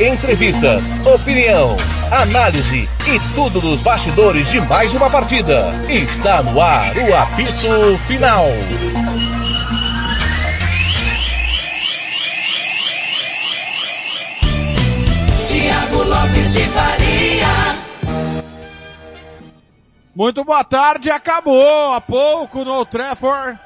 [0.00, 1.76] Entrevistas, opinião,
[2.10, 5.74] análise e tudo dos bastidores de mais uma partida.
[5.90, 8.46] Está no ar o apito final.
[15.46, 17.46] Tiago Lopes de Faria.
[20.16, 23.60] Muito boa tarde, acabou há pouco no Old Trafford.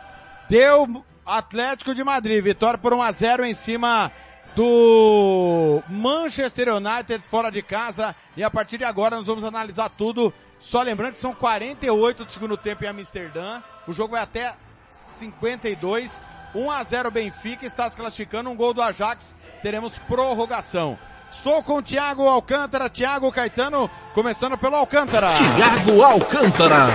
[0.48, 4.10] Deu Atlético de Madrid, vitória por 1 a 0 em cima
[4.54, 8.14] do Manchester United fora de casa.
[8.36, 10.32] E a partir de agora nós vamos analisar tudo.
[10.58, 13.62] Só lembrando que são 48 do segundo tempo em Amsterdã.
[13.86, 14.54] O jogo vai até
[14.90, 16.22] 52.
[16.54, 18.50] 1 a 0 Benfica está se classificando.
[18.50, 19.34] Um gol do Ajax.
[19.62, 20.98] Teremos prorrogação.
[21.30, 25.32] Estou com o Thiago Alcântara, Thiago Caetano, começando pelo Alcântara.
[25.32, 26.86] Thiago Alcântara.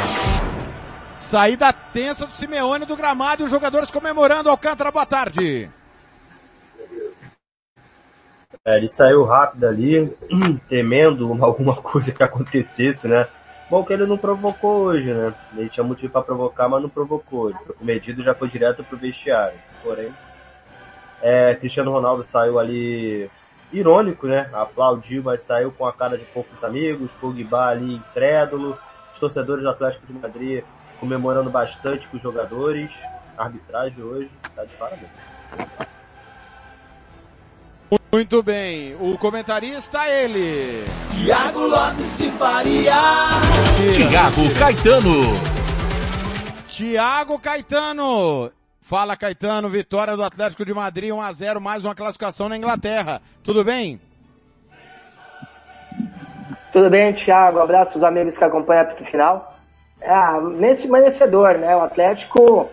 [1.14, 4.50] Saída tensa do Simeone do gramado e os jogadores comemorando.
[4.50, 5.69] Alcântara, boa tarde.
[8.66, 10.16] É, ele saiu rápido ali,
[10.68, 13.28] temendo alguma coisa que acontecesse, né?
[13.70, 15.34] Bom que ele não provocou hoje, né?
[15.56, 17.52] Ele tinha motivo para provocar, mas não provocou.
[17.52, 19.58] Ele foi já foi direto pro vestiário.
[19.84, 20.12] Porém,
[21.22, 23.30] é, Cristiano Ronaldo saiu ali
[23.72, 24.50] irônico, né?
[24.52, 27.12] Aplaudiu, mas saiu com a cara de poucos amigos.
[27.22, 28.78] Pogba ali incrédulo.
[29.14, 30.64] Os torcedores do Atlético de Madrid
[31.00, 32.92] comemorando bastante com os jogadores.
[33.38, 35.12] Arbitragem hoje tá de parabéns.
[38.12, 40.86] Muito bem, o comentarista é ele.
[41.12, 42.94] Tiago Lopes de Faria.
[43.96, 45.59] Thiago Caetano.
[46.68, 48.52] Tiago Caetano.
[48.80, 53.22] Fala Caetano, vitória do Atlético de Madrid 1 a 0, mais uma classificação na Inglaterra.
[53.44, 54.00] Tudo bem?
[56.72, 57.59] Tudo bem, Thiago.
[57.59, 59.56] Abraço aos amigos que acompanham a final.
[60.02, 61.75] É, nesse merecedor, né?
[61.75, 62.69] O Atlético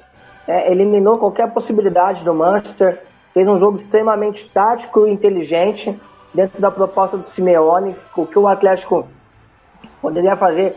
[0.47, 3.03] é, eliminou qualquer possibilidade do Manchester,
[3.37, 5.95] fez um jogo extremamente tático e inteligente
[6.33, 9.07] dentro da proposta do Simeone, o que o Atlético
[10.01, 10.75] poderia fazer,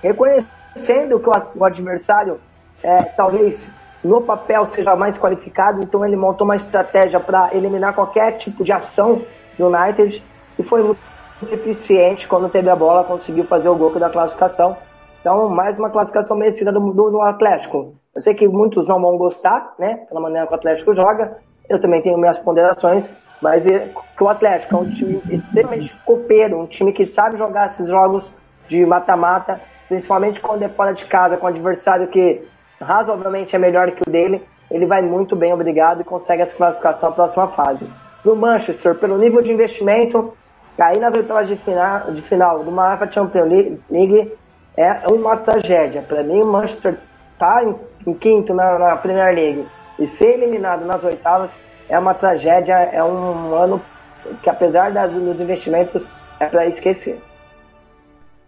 [0.00, 2.38] reconhecendo que o, adversário
[2.84, 3.68] é, talvez
[4.04, 8.70] no papel seja mais qualificado, então ele montou uma estratégia para eliminar qualquer tipo de
[8.70, 9.22] ação
[9.58, 10.22] do United
[10.56, 11.00] e foi muito
[11.52, 14.76] eficiente quando teve a bola, conseguiu fazer o gol da classificação.
[15.20, 17.96] Então, mais uma classificação merecida do, do, do, Atlético.
[18.14, 21.38] Eu sei que muitos não vão gostar, né, pela maneira que o Atlético joga.
[21.68, 26.60] Eu também tenho minhas ponderações, mas é, que o Atlético é um time extremamente copeiro,
[26.60, 28.32] um time que sabe jogar esses jogos
[28.68, 32.42] de mata-mata, principalmente quando é fora de casa, com um adversário que
[32.80, 34.42] razoavelmente é melhor que o dele.
[34.70, 37.88] Ele vai muito bem, obrigado, e consegue essa classificação à próxima fase.
[38.24, 40.34] No Manchester, pelo nível de investimento,
[40.76, 43.48] cair nas oitavas de final, de final UEFA Champions
[43.90, 44.32] League
[44.76, 46.02] é uma tragédia.
[46.02, 46.98] Para mim, o Manchester
[47.38, 47.74] tá em,
[48.06, 49.66] em quinto na, na, Premier League
[49.98, 51.52] e ser eliminado nas oitavas
[51.88, 52.74] é uma tragédia.
[52.74, 53.84] É um ano
[54.42, 56.06] que, apesar das, dos investimentos,
[56.38, 57.20] é para esquecer.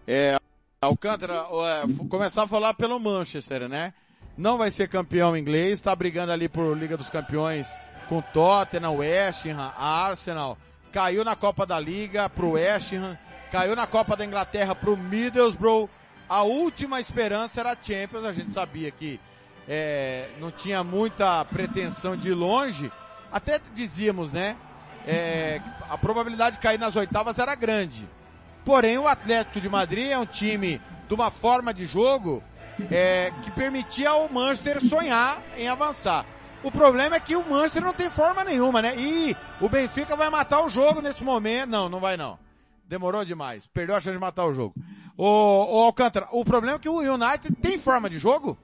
[0.06, 0.36] É,
[0.80, 3.92] Alcântara, é, começar a falar pelo Manchester, né?
[4.36, 7.78] Não vai ser campeão inglês, está brigando ali por Liga dos Campeões
[8.08, 10.56] com Tottenham, West Ham, Arsenal.
[10.92, 13.16] Caiu na Copa da Liga pro West Ham,
[13.52, 15.88] caiu na Copa da Inglaterra pro Middlesbrough
[16.30, 19.18] a última esperança era a Champions, a gente sabia que
[19.72, 22.90] é, não tinha muita pretensão de ir longe,
[23.30, 24.56] até dizíamos, né?
[25.06, 28.08] É, a probabilidade de cair nas oitavas era grande.
[28.64, 32.42] Porém, o Atlético de Madrid é um time de uma forma de jogo
[32.90, 36.26] é, que permitia ao Manchester sonhar em avançar.
[36.64, 38.94] O problema é que o Manchester não tem forma nenhuma, né?
[38.98, 41.70] E o Benfica vai matar o jogo nesse momento.
[41.70, 42.36] Não, não vai não.
[42.88, 43.68] Demorou demais.
[43.68, 44.74] Perdeu a chance de matar o jogo.
[45.16, 48.58] Ô, ô Alcântara, o problema é que o United tem forma de jogo?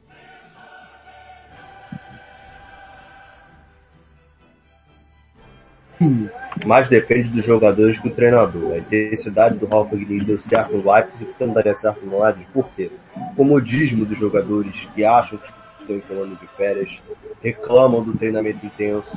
[6.66, 8.72] Mas depende dos jogadores do treinador.
[8.72, 12.46] A intensidade do Ralf deu certo no Leipzig e não daria certo no Leipzig.
[12.52, 12.90] Por quê?
[13.14, 15.50] O comodismo dos jogadores que acham que
[15.94, 17.00] estão plano de férias,
[17.42, 19.16] reclamam do treinamento intenso,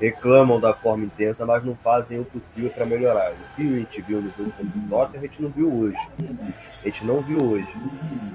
[0.00, 3.32] reclamam da forma intensa, mas não fazem o possível para melhorar.
[3.32, 6.08] O que a gente viu no jogo contra o Tottenham, a gente não viu hoje.
[6.82, 7.68] A gente não viu hoje.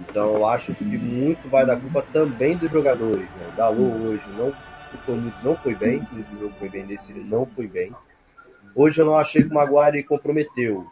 [0.10, 3.22] Então eu acho que muito vai dar culpa também dos jogadores.
[3.22, 3.50] Né?
[3.54, 4.54] O Dalô hoje não
[4.98, 7.94] foi, não foi bem, no jogo foi bem, nesse não foi bem.
[8.76, 10.86] Hoje eu não achei que o Maguire comprometeu,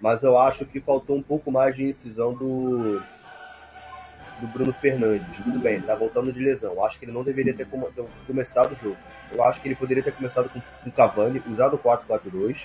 [0.00, 3.02] mas eu acho que faltou um pouco mais de incisão do
[4.40, 5.26] do Bruno Fernandes.
[5.42, 6.84] Tudo bem, ele tá voltando de lesão.
[6.84, 7.66] Acho que ele não deveria ter
[8.26, 8.96] começado o jogo.
[9.32, 12.58] Eu acho que ele poderia ter começado com o Cavani, usado o 4-4-2.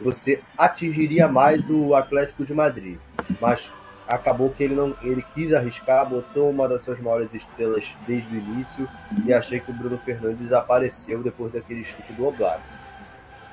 [0.00, 2.98] Você atingiria mais o Atlético de Madrid.
[3.40, 3.72] Mas
[4.06, 8.38] acabou que ele não ele quis arriscar, botou uma das suas maiores estrelas desde o
[8.38, 8.88] início
[9.24, 12.62] e achei que o Bruno Fernandes apareceu depois daquele chute do Oblak.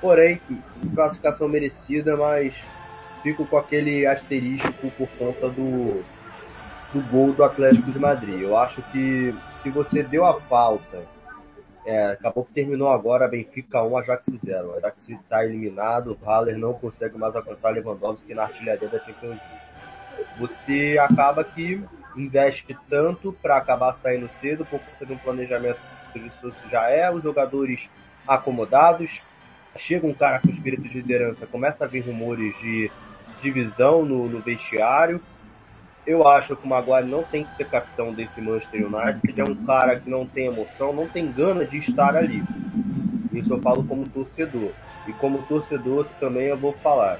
[0.01, 0.39] Porém,
[0.95, 2.53] classificação merecida, mas
[3.21, 6.03] fico com aquele asterístico por conta do,
[6.93, 8.41] do gol do Atlético de Madrid.
[8.41, 11.03] Eu acho que se você deu a falta,
[11.85, 14.69] é, acabou que terminou agora Benfica 1, Ajax 0.
[14.69, 19.31] O Ajax está eliminado, o Haller não consegue mais alcançar Lewandowski na artilharia da Champions
[19.31, 19.58] League.
[20.37, 21.83] Você acaba que
[22.15, 25.79] investe tanto para acabar saindo cedo por conta de um planejamento
[26.11, 26.31] que
[26.71, 27.89] já é, os jogadores
[28.27, 29.21] acomodados,
[29.77, 32.91] chega um cara com espírito de liderança, começa a vir rumores de
[33.41, 35.21] divisão no, no vestiário.
[36.05, 39.55] Eu acho que o Maguire não tem que ser capitão desse Manchester United, é um
[39.65, 42.43] cara que não tem emoção, não tem gana de estar ali.
[43.31, 44.71] Isso eu falo como torcedor.
[45.07, 47.19] E como torcedor também eu vou falar.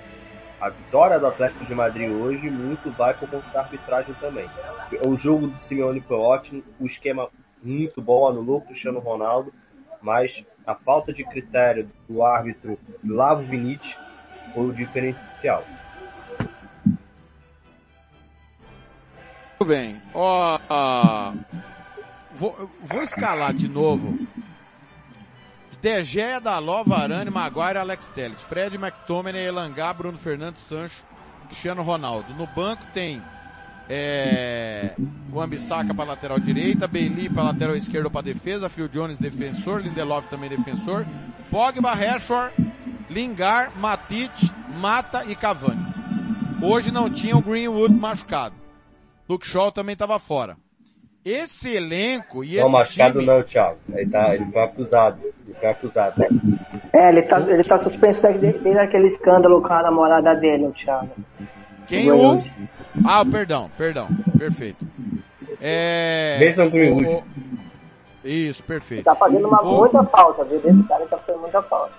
[0.61, 4.49] A vitória do Atlético de Madrid hoje muito vai por conta da arbitragem também.
[5.07, 7.29] O jogo do Simeone foi ótimo, o esquema
[7.63, 9.53] muito bom, anulou o Cristiano Ronaldo,
[10.01, 13.97] mas a falta de critério do árbitro Lavo Vinicius
[14.53, 15.63] foi o diferencial.
[19.59, 20.01] Muito bem.
[20.13, 20.59] Ó,
[22.33, 24.17] vou, vou escalar de novo.
[25.81, 31.03] De Gea, Daló, Varane, Maguire, Alex Telles, Fred, McTominay, Elangá, Bruno Fernandes, Sancho,
[31.47, 32.33] Cristiano Ronaldo.
[32.33, 33.21] No banco tem
[33.89, 34.93] é,
[35.31, 40.27] o Ambissaca para lateral direita, Bailey para lateral esquerdo para defesa, Phil Jones defensor, Lindelof
[40.27, 41.05] também defensor,
[41.49, 42.53] Pogba, Rashford,
[43.09, 44.31] Lingard, Matic,
[44.79, 45.87] Mata e Cavani.
[46.61, 48.55] Hoje não tinha o Greenwood machucado.
[49.27, 50.57] Luke Shaw também estava fora.
[51.29, 53.25] Esse elenco e não, esse machucado time...
[53.25, 53.77] não, Thiago.
[53.93, 55.19] Ele, tá, ele foi acusado.
[55.45, 56.19] Ele foi acusado.
[56.19, 56.27] Né?
[56.91, 61.09] É, ele tá, ele tá suspenso desde aquele escândalo com a namorada dele, o Thiago.
[61.85, 62.43] Quem o...
[63.05, 64.07] Ah, perdão, perdão.
[64.37, 64.87] Perfeito.
[65.61, 66.37] É...
[66.71, 67.05] Greenwood.
[67.05, 67.23] O...
[68.23, 68.99] Isso, perfeito.
[68.99, 69.77] Ele tá fazendo uma o...
[69.77, 70.57] muita falta, viu?
[70.57, 71.93] Esse cara tá fazendo muita falta.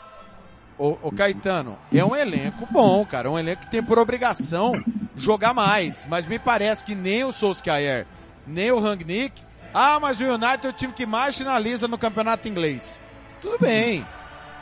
[0.78, 3.28] O, o Caetano, é um elenco bom, cara.
[3.28, 4.72] É um elenco que tem por obrigação
[5.16, 6.06] jogar mais.
[6.08, 8.06] Mas me parece que nem o Solskjaer,
[8.46, 9.42] nem o Rangnick.
[9.72, 13.00] Ah, mas o United é o time que mais finaliza no campeonato inglês.
[13.40, 14.06] Tudo bem.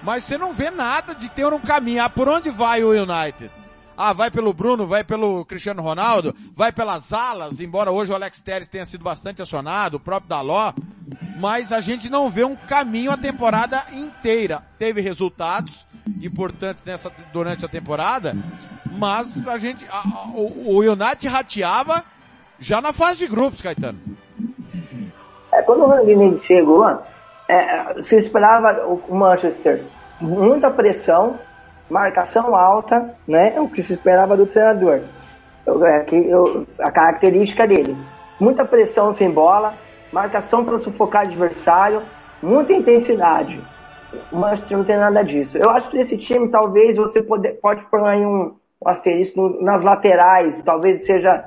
[0.03, 2.03] Mas você não vê nada de ter um caminho.
[2.03, 3.51] Ah, por onde vai o United?
[3.97, 8.41] Ah, vai pelo Bruno, vai pelo Cristiano Ronaldo, vai pelas alas, embora hoje o Alex
[8.41, 10.73] Telles tenha sido bastante acionado, o próprio Daló,
[11.41, 14.65] mas a gente não vê um caminho a temporada inteira.
[14.79, 15.85] Teve resultados
[16.23, 18.37] importantes nessa, durante a temporada,
[18.87, 22.05] mas a gente, a, o, o United rateava
[22.59, 23.99] já na fase de grupos, Caetano.
[25.53, 26.87] É, quando o Rangnick chegou,
[27.49, 29.85] é, se esperava o Manchester
[30.21, 31.39] muita pressão,
[31.89, 33.55] marcação alta, né?
[33.55, 35.01] É o que se esperava do treinador.
[35.67, 37.97] Eu, é, que, eu, a característica dele.
[38.39, 39.75] Muita pressão sem bola,
[40.13, 42.03] marcação para sufocar adversário,
[42.43, 43.61] muita intensidade.
[44.33, 45.59] O Manchester não tem nada disso.
[45.59, 49.83] Eu acho que esse time talvez você pode, pode pôr aí um, um asterisco nas
[49.83, 51.45] laterais, talvez seja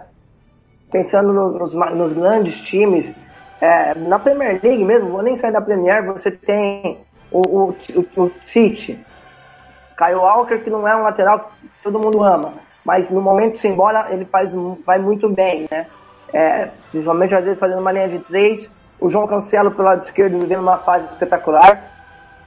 [0.91, 3.15] pensando nos, nos grandes times.
[3.59, 6.99] É, na Premier League mesmo, vou nem sair da Premier, você tem
[7.31, 8.99] o, o, o, o City,
[9.97, 13.75] Kyle Walker, que não é um lateral que todo mundo ama, mas no momento sem
[13.75, 14.51] bola ele faz,
[14.85, 15.85] vai muito bem, né?
[16.33, 18.71] É, principalmente às vezes fazendo uma linha de três.
[18.99, 21.83] O João Cancelo pelo lado esquerdo vivendo uma fase espetacular.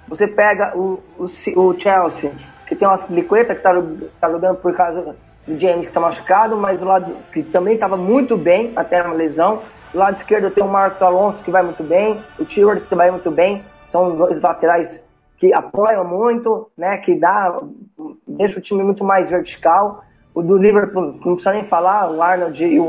[0.09, 1.27] Você pega o, o,
[1.61, 2.33] o Chelsea,
[2.67, 3.73] que tem uma Liqueta que está
[4.21, 5.15] tá jogando por causa
[5.47, 9.13] do James que está machucado, mas o lado que também estava muito bem até a
[9.13, 9.63] lesão.
[9.93, 13.11] Do lado esquerdo tem o Marcos Alonso que vai muito bem, o Stewart que vai
[13.11, 13.63] muito bem.
[13.91, 15.03] São dois laterais
[15.39, 17.61] que apoiam muito, né, que dá,
[18.27, 20.05] deixa o time muito mais vertical.
[20.35, 22.87] O do Liverpool, não precisa nem falar, o Arnold e o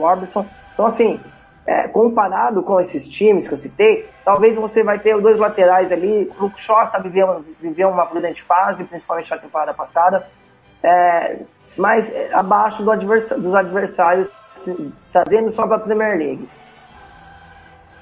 [0.00, 0.46] Robertson.
[0.72, 1.18] Então, assim,
[1.66, 6.30] é, comparado com esses times que eu citei, talvez você vai ter dois laterais ali.
[6.38, 10.28] O Luke Shaw tá vivendo, viveu uma brilhante fase, principalmente na temporada passada,
[10.82, 11.38] é,
[11.76, 14.28] mas abaixo do dos adversários,
[15.12, 16.48] trazendo só para a Premier League.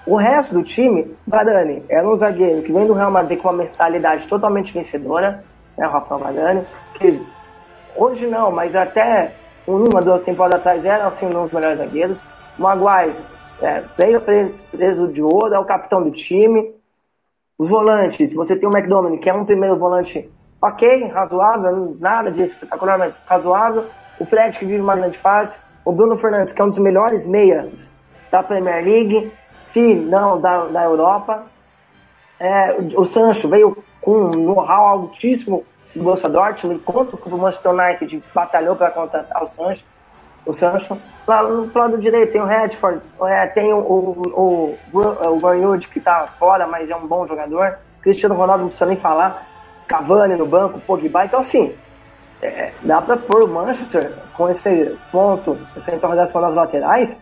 [0.07, 3.65] O resto do time, Varane, era um zagueiro que vem do Real Madrid com uma
[3.65, 5.43] mentalidade totalmente vencedora,
[5.79, 6.63] né, o Rafael Varane,
[6.95, 7.23] que
[7.97, 9.35] hoje não, mas até
[9.67, 12.23] uma, duas temporadas atrás era assim um dos melhores zagueiros.
[12.59, 13.17] Maguire,
[13.63, 14.21] é, veio
[14.71, 16.75] preso de ouro, é o capitão do time.
[17.57, 20.31] Os volantes, você tem o McDonald, que é um primeiro volante
[20.65, 23.87] ok, razoável, nada de espetacular, mas razoável.
[24.19, 25.59] O Fred, que vive uma grande fase.
[25.85, 27.93] O Bruno Fernandes, que é um dos melhores meias
[28.31, 29.31] da Premier League,
[29.67, 31.43] se não da, da Europa.
[32.41, 38.25] É, o Sancho veio com um know-how altíssimo do Borussia Dortmund, enquanto o Manchester United
[38.35, 39.85] batalhou para contratar o Sancho.
[40.47, 40.97] O Sancho.
[41.27, 45.99] Lá no plano direito tem o Redford, é, tem o, o, o, o Greenwood que
[45.99, 47.79] está fora, mas é um bom jogador.
[48.01, 49.54] Cristiano Ronaldo não precisa nem falar.
[49.87, 51.25] Cavani no banco, Pogba.
[51.25, 51.75] Então, assim,
[52.43, 57.17] é, dá para pôr o Manchester com esse ponto, essa interrogação nas laterais,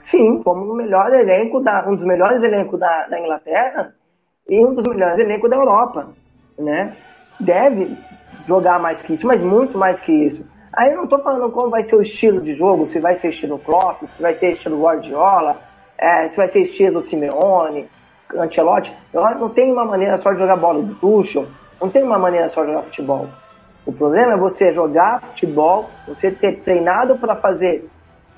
[0.00, 3.94] sim, como o melhor elenco, da, um dos melhores elencos da, da Inglaterra
[4.48, 6.10] e um dos melhores elencos da Europa,
[6.58, 6.96] né?
[7.40, 7.96] Deve
[8.46, 10.44] jogar mais que isso, mas muito mais que isso.
[10.72, 13.28] Aí eu não estou falando como vai ser o estilo de jogo, se vai ser
[13.28, 15.56] estilo Klopp, se vai ser estilo Guardiola,
[15.96, 17.88] é, se vai ser estilo Simeone,
[18.34, 18.94] Ancelotti.
[19.12, 21.46] Eu não tem uma maneira só de jogar bola do Tuchel,
[21.80, 23.28] não tem uma maneira só de jogar futebol.
[23.86, 27.88] O problema é você jogar futebol, você ter treinado para fazer,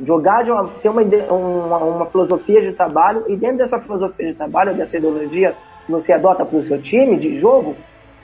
[0.00, 4.34] jogar de uma, ter uma, uma, uma, filosofia de trabalho e dentro dessa filosofia de
[4.34, 7.74] trabalho, dessa ideologia que você adota para o seu time de jogo,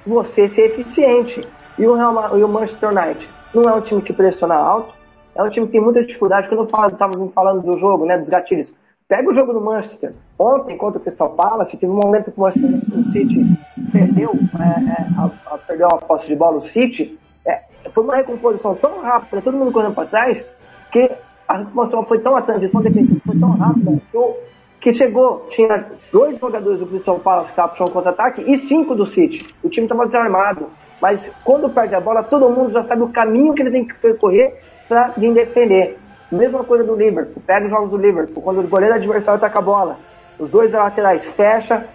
[0.07, 1.47] você ser eficiente.
[1.79, 4.95] E o, Real, e o Manchester United não é um time que pressiona alto,
[5.35, 6.49] é um time que tem muita dificuldade.
[6.49, 8.73] Quando eu estava falando do jogo, né, dos gatilhos,
[9.09, 10.15] pega o jogo do Manchester.
[10.39, 12.81] Ontem, contra o Crystal Palace, teve um momento que o Manchester
[13.13, 13.59] City
[13.93, 18.17] perdeu, é, é, a, a, perdeu a posse de bola, o City, é, foi uma
[18.17, 20.45] recomposição tão rápida, todo mundo correndo para trás,
[20.91, 21.11] que
[21.47, 24.37] a recomposição foi tão, a transição defensiva foi tão rápida, que, eu,
[24.81, 29.07] que chegou, tinha dois jogadores do Crystal Palace que estavam puxando contra-ataque e cinco do
[29.07, 29.47] City.
[29.63, 30.69] O time estava desarmado.
[31.01, 33.95] Mas quando perde a bola, todo mundo já sabe o caminho que ele tem que
[33.95, 34.59] percorrer
[34.89, 35.99] para vir defender.
[36.31, 37.43] Mesma coisa do Liverpool.
[37.47, 38.43] Pega os jogos do Liverpool.
[38.43, 39.99] Quando o goleiro adversário ataca a bola,
[40.39, 41.87] os dois laterais fecha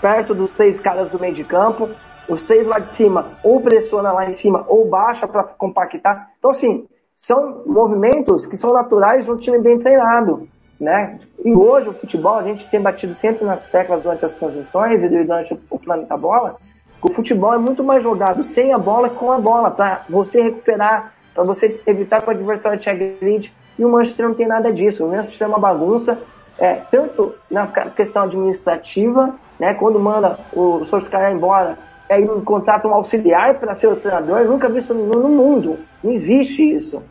[0.00, 1.88] perto dos três caras do meio de campo.
[2.28, 6.30] Os três lá de cima ou pressiona lá em cima ou baixa para compactar.
[6.38, 10.48] Então, assim, são movimentos que são naturais de um time bem treinado.
[10.80, 11.18] Né?
[11.44, 15.08] E hoje o futebol, a gente tem batido sempre nas teclas durante as transmissões e
[15.08, 16.56] durante o plano da bola,
[17.00, 20.40] o futebol é muito mais jogado sem a bola que com a bola, para você
[20.40, 23.52] recuperar, para você evitar que o adversário te agride.
[23.78, 25.04] E o Manchester não tem nada disso.
[25.04, 26.18] O Manchester é uma bagunça,
[26.58, 31.78] é, tanto na questão administrativa, né, quando manda o Solskjaer embora,
[32.10, 35.28] aí é, contrata um auxiliar para ser o treinador, eu nunca vi isso no, no
[35.28, 35.78] mundo.
[36.02, 37.02] Não existe isso.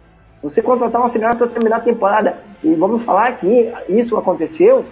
[0.44, 2.38] Você contratar um auxiliar para terminar a temporada.
[2.64, 4.86] E vamos falar que isso aconteceu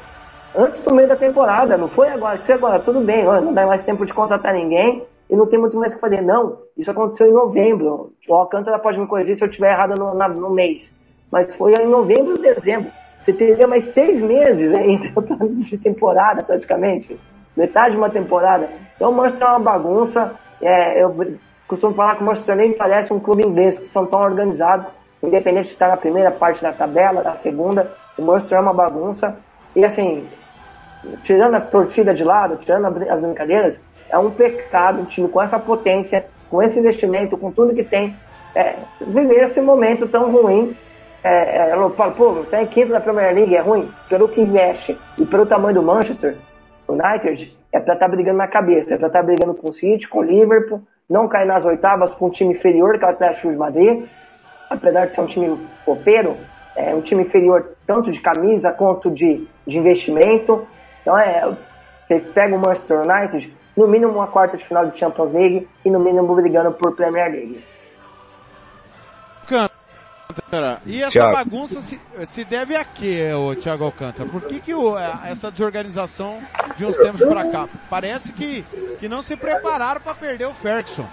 [0.56, 2.42] antes do meio da temporada, não foi agora.
[2.42, 5.78] Se agora, tudo bem, não dá mais tempo de contratar ninguém e não tem muito
[5.78, 6.22] mais o que fazer.
[6.22, 8.14] Não, isso aconteceu em novembro.
[8.28, 10.92] O Alcântara pode me corrigir se eu estiver errado no, na, no mês.
[11.32, 12.92] Mas foi em novembro e dezembro.
[13.22, 15.14] Você teria mais seis meses ainda
[15.60, 17.20] de temporada, praticamente.
[17.56, 18.70] Metade de uma temporada.
[18.96, 20.34] Então, mostra uma bagunça.
[20.62, 21.16] É, eu
[21.68, 25.66] costumo falar que o Manchester nem parece um clube inglês, que são tão organizados, independente
[25.66, 27.92] de estar na primeira parte da tabela, da segunda.
[28.18, 29.38] O Manchester é uma bagunça.
[29.76, 30.28] E assim,
[31.22, 35.60] tirando a torcida de lado, tirando as brincadeiras, é um pecado um time com essa
[35.60, 38.16] potência, com esse investimento, com tudo que tem,
[38.56, 40.76] é, viver esse momento tão ruim.
[41.24, 43.92] É, é, eu falo, pô, tá em quinto na Premier League, é ruim.
[44.08, 46.36] Pelo que investe e pelo tamanho do Manchester
[46.88, 49.74] United, é pra estar tá brigando na cabeça, é pra estar tá brigando com o
[49.74, 53.12] City, com o Liverpool, não cair nas oitavas com um time inferior que é o
[53.12, 54.06] Atlético de Madrid,
[54.70, 56.38] apesar de ser um time copeiro,
[56.76, 60.66] é um time inferior tanto de camisa quanto de, de investimento.
[61.02, 61.56] Então é,
[62.08, 65.90] você pega o Manchester United, no mínimo uma quarta de final de Champions League e
[65.90, 67.64] no mínimo brigando por Premier League.
[70.30, 71.32] Alcântara, e essa Thiago.
[71.32, 74.28] bagunça se, se, deve a quê, o Thiago Alcântara?
[74.28, 76.42] Por que, que o, essa desorganização
[76.76, 77.70] de uns tempos para cá?
[77.90, 78.64] Parece que,
[79.00, 81.08] que não se prepararam para perder o Ferguson.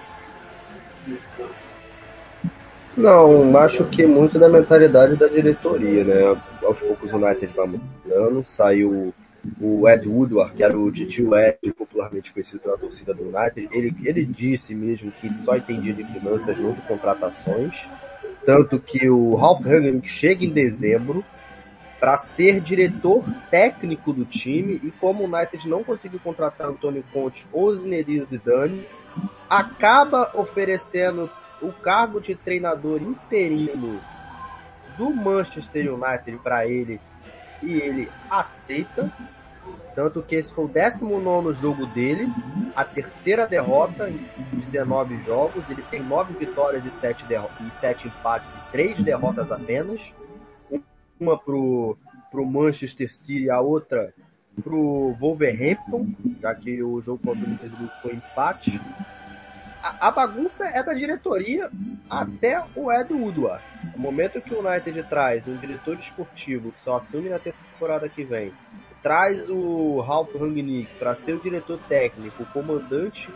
[2.96, 6.42] Não, acho que muito da mentalidade da diretoria, né?
[6.64, 9.14] Aos poucos o United vai mudando, saiu o
[9.88, 14.24] Ed Woodward, que era o tio Ed, popularmente conhecido pela torcida do United, ele, ele
[14.24, 17.74] disse mesmo que só entendia de finanças, não de contratações.
[18.44, 21.24] Tanto que o Ralph Hagen chega em dezembro
[21.98, 27.46] para ser diretor técnico do time e como o United não conseguiu contratar Antônio Conte
[27.52, 28.86] ou Zinedine Zidane,
[29.48, 34.00] acaba oferecendo o cargo de treinador interino
[34.98, 37.00] do Manchester United para ele
[37.62, 39.12] e ele aceita
[39.94, 42.30] tanto que esse foi o 19 jogo dele,
[42.75, 44.20] a terceira derrota em
[44.52, 45.64] 19 jogos.
[45.70, 49.98] Ele tem 9 vitórias e 7, e 7 empates e 3 derrotas apenas.
[51.18, 51.96] Uma pro,
[52.30, 54.12] pro Manchester City, a outra
[54.62, 56.08] pro Wolverhampton,
[56.42, 58.80] já que o jogo contra o Manchester foi empate.
[60.00, 61.70] A, bagunça é da diretoria
[62.10, 63.62] até o Ed Woodward.
[63.94, 68.24] O momento que o United traz um diretor esportivo que só assume na temporada que
[68.24, 68.52] vem,
[69.00, 73.30] traz o Ralph Rangnick para ser o diretor técnico, o comandante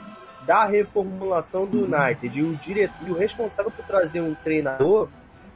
[0.45, 5.09] da reformulação do United e o, diretor, e o responsável por trazer um treinador,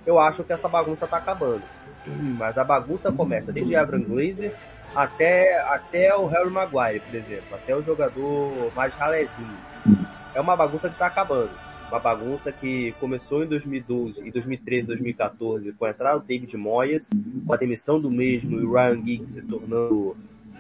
[0.06, 1.62] eu acho que essa bagunça tá acabando.
[2.06, 4.54] Mas a bagunça começa desde Abraham Glazer
[4.94, 9.58] até, até o Harry Maguire, por exemplo, até o jogador mais ralezinho.
[10.35, 11.50] É uma bagunça que tá acabando.
[11.88, 17.07] Uma bagunça que começou em 2012 e 2013, 2014 com a entrada do David Moyes,
[17.47, 20.17] com a demissão do mesmo e o Ryan Giggs se tornando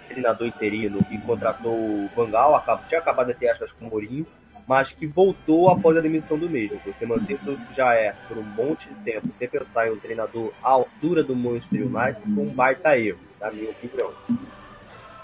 [0.06, 4.26] treinador interino e contratou o Van Gaal, tinha acabado de ter aspas com o Mourinho,
[4.66, 6.80] mas que voltou após a demissão do mesmo.
[6.84, 9.98] Você manter o que já é por um monte de tempo sem pensar em um
[9.98, 14.12] treinador à altura do Manchester United foi um baita erro, na minha opinião.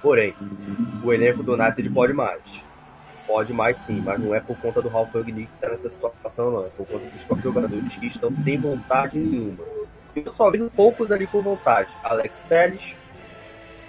[0.02, 0.35] Porém,
[1.04, 2.42] o elenco do United pode mais.
[3.30, 6.50] Pode mais sim, mas não é por conta do Ralf Rangnick que está nessa situação
[6.50, 9.62] não, é por conta dos próprios jogadores que estão sem vontade nenhuma.
[10.16, 11.88] Eu só vi poucos ali com vontade.
[12.02, 12.96] Alex Pérez,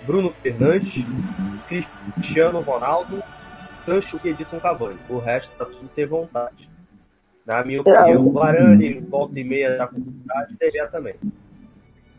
[0.06, 1.04] Bruno Fernandes,
[1.68, 3.24] Cristiano Ronaldo
[3.84, 5.00] Sancho e Edson Cavani.
[5.10, 6.70] O resto tá tudo sem vontade.
[7.44, 11.16] Na minha opinião, o Varane, volta e meia da vontade, DG também.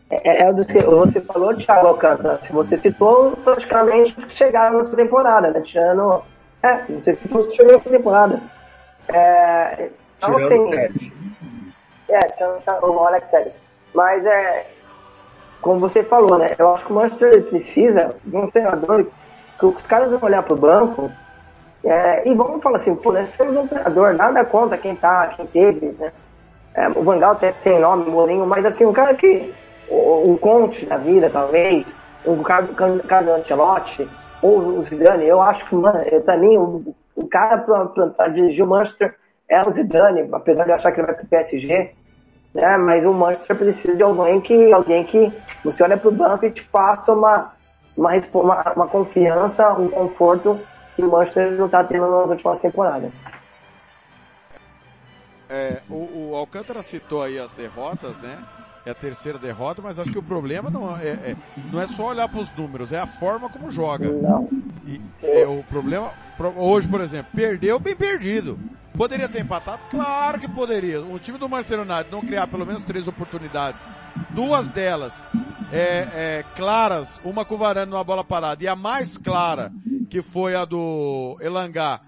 [0.09, 2.41] É, é, o que você falou, Thiago Alcântara.
[2.41, 5.61] Se você citou praticamente os que chegaram nessa temporada, né?
[5.61, 6.32] Tirando.
[6.63, 8.41] É, você citou os que chegaram nessa temporada.
[9.09, 10.73] É, então, assim.
[12.09, 13.53] É, tirando o Alex Telles.
[13.93, 14.67] Mas é.
[15.61, 16.47] Como você falou, né?
[16.57, 19.05] Eu acho que o Manchester precisa de um treinador
[19.57, 21.09] que os caras vão olhar pro banco
[21.83, 25.45] é, e vamos falar assim, pô, nós temos um treinador, nada contra quem tá, quem
[25.45, 26.11] teve, né?
[26.73, 29.53] É, o Vangal até tem nome, Mourinho, mas assim, um cara que,
[29.89, 31.93] um Conte da vida, talvez,
[32.25, 32.67] um cara,
[33.07, 34.09] cara do Ancelotti,
[34.43, 38.67] ou o Zidane, eu acho que, mano, pra mim, o, o cara pra, dirigir o
[38.67, 39.15] Manchester
[39.49, 41.91] é o Zidane, apesar de achar que ele vai pro PSG,
[42.53, 42.77] né?
[42.77, 45.31] Mas o Manchester precisa de alguém que, alguém que
[45.63, 47.53] você olha pro banco e te passa uma,
[47.95, 50.59] uma, uma, uma confiança, um conforto
[50.95, 53.13] que o Manchester não está tendo nas últimas temporadas.
[55.49, 58.43] É, o, o, Alcântara citou aí as derrotas, né?
[58.85, 61.35] É a terceira derrota, mas acho que o problema não é, é
[61.71, 64.11] não é só olhar para os números, é a forma como joga.
[64.11, 64.49] Não.
[64.85, 66.11] E, é, o problema,
[66.57, 68.59] hoje, por exemplo, perdeu bem perdido.
[68.95, 69.81] Poderia ter empatado?
[69.89, 71.01] Claro que poderia.
[71.01, 73.89] O time do Manchester United não criar pelo menos três oportunidades,
[74.31, 75.27] duas delas
[75.73, 79.71] é, é, claras, uma com o Varane numa bola parada e a mais clara
[80.07, 81.99] que foi a do Elangá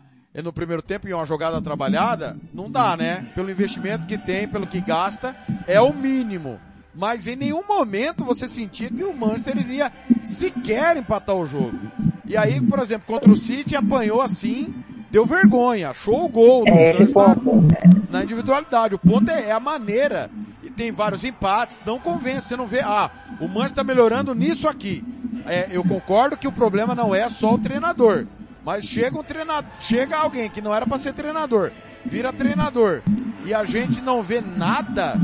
[0.41, 3.27] no primeiro tempo, em uma jogada trabalhada, não dá, né?
[3.35, 5.35] Pelo investimento que tem, pelo que gasta,
[5.67, 6.59] é o mínimo.
[6.93, 11.79] Mas em nenhum momento você sentia que o Manchester iria sequer empatar o jogo.
[12.25, 14.73] E aí, por exemplo, contra o City apanhou assim,
[15.11, 18.95] deu vergonha, achou o gol do é, Santos na, na, individualidade.
[18.95, 20.29] O ponto é, é, a maneira.
[20.63, 24.67] E tem vários empates, não convence, você não vê, ah, o Manchester está melhorando nisso
[24.67, 25.03] aqui
[25.45, 28.25] é, eu concordo que o problema não é só o treinador.
[28.65, 31.71] Mas chega um treinador, chega alguém que não era para ser treinador,
[32.03, 33.03] vira treinador,
[33.45, 35.19] e a gente não vê nada,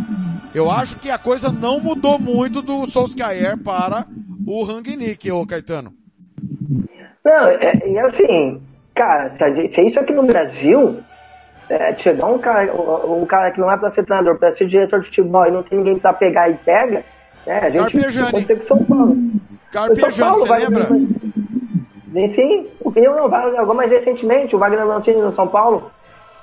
[0.53, 4.05] eu acho que a coisa não mudou muito do Solskjaer para
[4.45, 5.91] o Rangnick, ô Caetano.
[7.25, 8.61] Não, é, e assim,
[8.93, 10.99] cara, se, se é isso aqui no Brasil,
[11.67, 14.99] é, chegar um cara, um cara que não é para ser treinador, para ser diretor
[14.99, 17.03] de futebol e não tem ninguém para pegar e pega,
[17.47, 19.17] é, a gente ser que São Paulo.
[19.71, 20.89] Carpejano, você lembra?
[22.27, 25.91] Sim, o Pinhão não, vai jogou mais recentemente, o Wagner Mancini no São Paulo,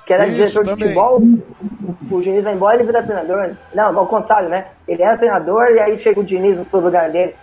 [0.05, 0.75] que era Isso, diretor também.
[0.75, 1.21] de futebol,
[2.11, 3.55] o Diniz vai embora e vira treinador.
[3.73, 4.65] Não, ao contrário, né?
[4.87, 7.35] Ele era treinador e aí chega o Diniz no lugar dele.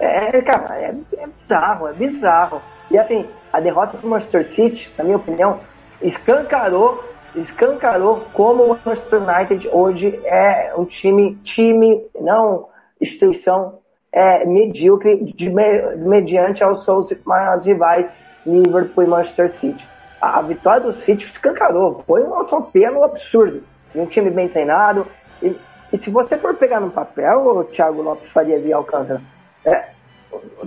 [0.00, 2.62] É, cara, é, é bizarro, é bizarro.
[2.90, 5.60] E assim, a derrota pro Manchester City, na minha opinião,
[6.00, 7.04] escancarou,
[7.36, 12.68] escancarou como o Manchester United hoje é um time, time, não
[13.00, 13.78] instituição
[14.14, 18.14] é, medíocre de, mediante aos seus maiores rivais,
[18.46, 19.88] Liverpool e Manchester City.
[20.20, 23.64] A, a vitória do City escancarou, foi um atropelo absurdo.
[23.92, 25.04] Um time bem treinado.
[25.42, 25.56] E,
[25.92, 29.20] e, se você for pegar no papel, o Thiago Lopes Farias e Alcântara,
[29.64, 29.86] é,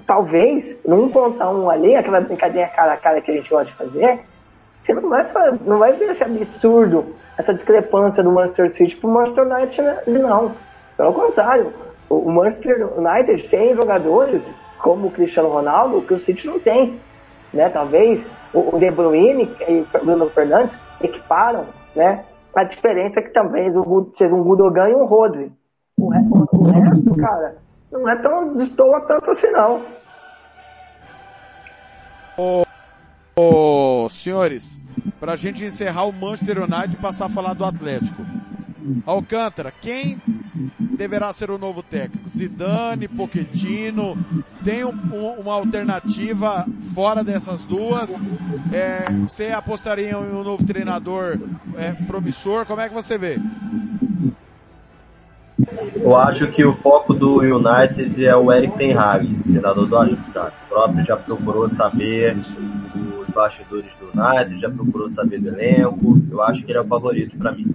[0.06, 3.74] talvez, num contra um ali, aquela brincadeira cara a cara que a gente gosta de
[3.74, 4.26] fazer,
[4.82, 5.32] você não vai,
[5.62, 10.02] não vai ver esse absurdo, essa discrepância do Manchester City pro Manchester United, né?
[10.06, 10.54] não.
[10.98, 11.72] Pelo contrário,
[12.10, 17.00] o Manchester United tem jogadores como o Cristiano Ronaldo que o City não tem.
[17.54, 17.70] Né?
[17.70, 21.66] Talvez o De Bruyne e o Bruno Fernandes equiparam
[21.96, 22.24] né?
[22.56, 23.74] a diferença é que talvez
[24.14, 25.52] seja um Gudogan e um Rodri.
[26.00, 27.58] O, resto, cara,
[27.92, 29.82] não é tão destoa tanto assim não.
[33.36, 34.80] Ô, senhores,
[35.20, 38.24] para a gente encerrar o Manchester United e passar a falar do Atlético.
[39.06, 40.18] Alcântara, quem
[40.80, 42.30] deverá ser o novo técnico?
[42.30, 44.18] Zidane, Pochettino,
[44.64, 48.16] tem um, um, uma alternativa fora dessas duas?
[48.74, 51.38] É, você apostaria em um novo treinador
[51.76, 52.66] é, promissor?
[52.66, 53.40] Como é que você vê?
[55.96, 60.20] Eu acho que o foco do United é o Eric Ten Hag, treinador do Ajax.
[60.66, 62.38] O próprio já procurou saber
[63.20, 66.22] os bastidores do United, já procurou saber do elenco.
[66.30, 67.74] Eu acho que ele é o favorito para mim.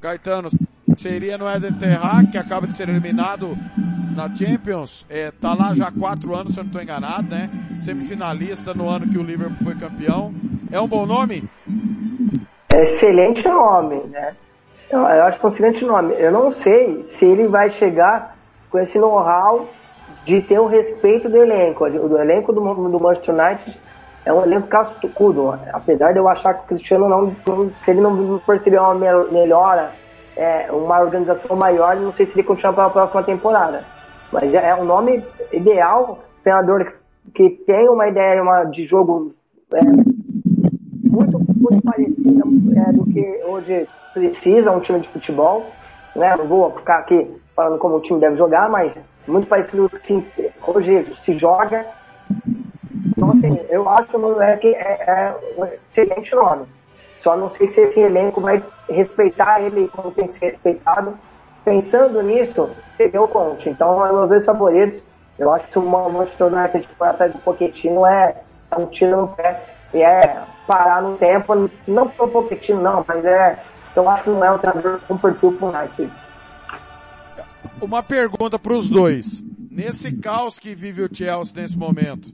[0.00, 0.48] Caetano,
[0.96, 3.56] seria no Eden Terra, que acaba de ser eliminado
[4.16, 7.50] na Champions, é, tá lá já há quatro anos, se eu não estou enganado, né?
[7.76, 10.34] Semifinalista no ano que o Liverpool foi campeão.
[10.72, 11.44] É um bom nome?
[12.74, 14.34] Excelente nome, né?
[14.90, 16.14] Eu, eu acho que é um excelente nome.
[16.14, 18.36] Eu não sei se ele vai chegar
[18.70, 19.68] com esse know-how
[20.24, 21.84] de ter o respeito do elenco.
[21.84, 23.78] O elenco do, do Manchester United
[24.26, 25.58] é um elenco cascudo.
[25.72, 28.94] Apesar de eu achar que o Cristiano não, se ele não perceber uma
[29.30, 29.92] melhora,
[30.36, 33.84] é, uma organização maior, não sei se ele continua para a próxima temporada.
[34.32, 36.92] Mas é, é um nome ideal, treinador
[37.32, 39.30] que, que tem uma ideia uma, de jogo
[39.72, 39.82] é,
[41.08, 42.42] muito, muito parecida
[42.84, 45.66] é, do que hoje precisa um time de futebol.
[46.16, 46.34] Né?
[46.36, 50.50] Não vou ficar aqui falando como o time deve jogar, mas muito parecido com que
[50.66, 51.86] hoje se joga.
[53.06, 54.08] Então, assim, eu acho
[54.60, 56.66] que é, é um excelente nome.
[57.16, 61.18] Só não sei se esse elenco vai respeitar ele como tem que ser respeitado.
[61.64, 63.68] Pensando nisso, peguei o Conte.
[63.68, 65.02] Então, é meus dois favoritos.
[65.38, 68.36] Eu acho que o Manchester United for atrás do Pochettino é,
[68.70, 69.62] é um tiro no pé.
[69.92, 73.58] E é parar no tempo, não pro Pochettino não, mas é,
[73.94, 76.10] eu acho que não é um treinador com perfil pro United.
[77.80, 79.44] Uma pergunta para os dois.
[79.70, 82.32] Nesse caos que vive o Chelsea nesse momento,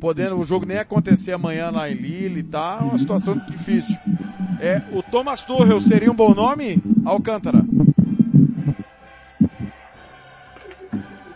[0.00, 3.96] podendo o jogo nem acontecer amanhã lá em Lille, tá uma situação difícil.
[4.58, 7.62] É, o Thomas Tuchel seria um bom nome, Alcântara?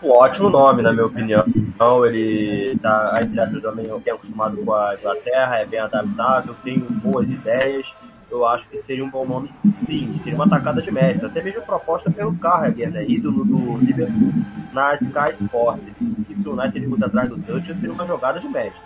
[0.03, 1.45] Um ótimo nome, na minha opinião.
[1.57, 7.31] Então, ele tá, aspas, também é acostumado com a Inglaterra, é bem adaptável, tem boas
[7.31, 7.87] ideias.
[8.35, 9.49] Eu acho que seria um bom nome,
[9.87, 11.25] sim, seria uma tacada de mestre.
[11.25, 13.05] Até mesmo proposta pelo Carragher, né?
[13.07, 14.33] ídolo do Liverpool
[14.73, 15.87] na Sky Sports.
[15.87, 18.81] Ele disse que se o United muito atrás do Dutch, seria uma jogada de mestre.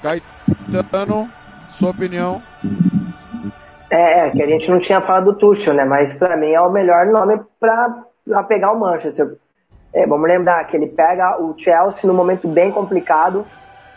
[0.00, 1.28] Caetano,
[1.68, 2.40] sua opinião?
[3.90, 5.84] É, que a gente não tinha falado do Tuchel, né?
[5.84, 8.04] Mas para mim é o melhor nome para
[8.44, 9.36] pegar o Manchester.
[9.92, 13.44] É, vamos lembrar que ele pega o Chelsea num momento bem complicado,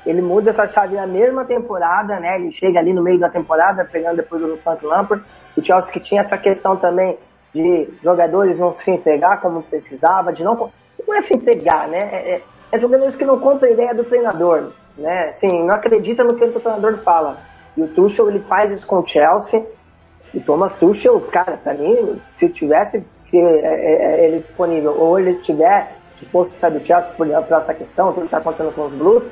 [0.06, 2.36] ele muda essa chave na mesma temporada, né?
[2.36, 5.24] Ele chega ali no meio da temporada, pegando depois do Frank Lampard.
[5.56, 7.18] O Chelsea que tinha essa questão também
[7.54, 10.72] de jogadores não se entregar como precisava, de não
[11.08, 12.00] não é se entregar, né?
[12.00, 15.30] É, é, é jogadores que não compram a ideia do treinador, né?
[15.30, 17.38] Assim, não acredita no que o treinador fala.
[17.76, 19.66] E o Tuchel ele faz isso com o Chelsea.
[20.34, 25.96] E Thomas Tuchel, cara, para mim, se tivesse é, é, ele disponível ou ele tiver
[26.20, 28.94] disposto a sair do Chelsea por, por essa questão, tudo que está acontecendo com os
[28.94, 29.32] Blues,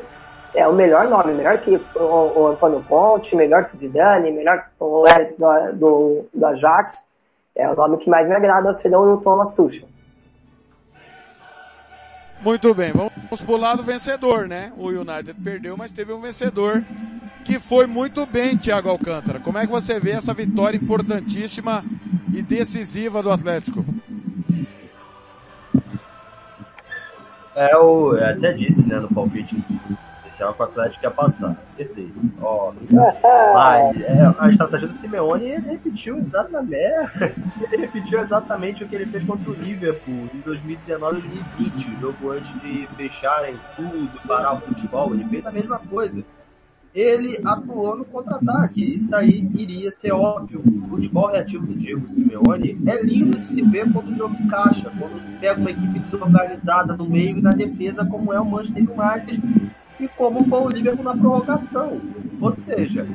[0.53, 4.65] é o melhor nome, melhor que o, o Antônio Ponte, melhor que Zidane, melhor que
[4.79, 6.97] o Eric do, do, do Ajax.
[7.55, 9.87] É o nome que mais me agrada seria o Thomas Tuchel.
[12.41, 14.71] Muito bem, vamos pro lado vencedor, né?
[14.77, 16.83] O United perdeu, mas teve um vencedor
[17.43, 19.39] que foi muito bem, Thiago Alcântara.
[19.39, 21.83] Como é que você vê essa vitória importantíssima
[22.33, 23.83] e decisiva do Atlético?
[27.55, 29.53] É, eu até disse, né, no palpite
[30.39, 32.13] inicial que o Atlético ia passar, certeza.
[32.41, 32.71] Ó,
[33.53, 36.73] mas é, a estratégia do Simeone repetiu exatamente,
[37.71, 42.61] ele repetiu exatamente o que ele fez contra o Liverpool em 2019 2020, jogo antes
[42.61, 46.23] de fecharem tudo, parar o futebol, ele fez a mesma coisa
[46.91, 48.81] ele atuou no contra-ataque.
[48.81, 50.59] Isso aí iria ser óbvio.
[50.65, 54.91] O futebol reativo do Diego Simeone é lindo de se ver quando o jogo encaixa,
[54.97, 59.69] quando pega uma equipe desorganizada no meio e na defesa, como é o Manchester United
[59.99, 61.99] e como foi o Liverpool na prorrogação.
[62.39, 63.05] Ou seja,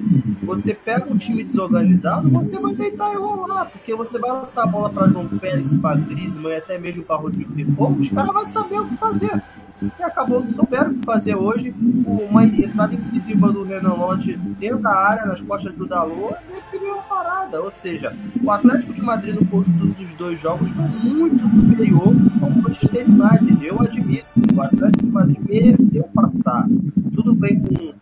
[0.42, 4.90] você pega um time desorganizado, você vai tentar enrolar, porque você vai lançar a bola
[4.90, 8.47] para João Félix, para Griezmann e até mesmo para Rodrigo de Fogo, os caras vão
[8.47, 9.42] saber o que fazer.
[9.82, 11.74] E acabou que souberam o que fazer hoje.
[12.06, 17.02] Uma entrada incisiva do Renan Lodge dentro da área, nas costas do Dalot, definiu a
[17.02, 17.60] parada.
[17.60, 22.50] Ou seja, o Atlético de Madrid no conjunto dos dois jogos foi muito superior ao
[22.50, 23.66] Manchester United.
[23.66, 24.26] Eu admito.
[24.54, 26.66] O Atlético de Madrid mereceu passar.
[27.14, 27.94] Tudo bem com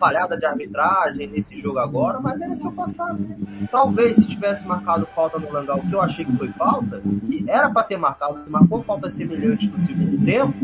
[0.00, 3.14] atrapalhada de arbitragem nesse jogo agora, mas mereceu passar.
[3.70, 7.68] Talvez se tivesse marcado falta no Langal, que eu achei que foi falta, que era
[7.70, 10.54] para ter marcado, que marcou falta semelhante no segundo tempo,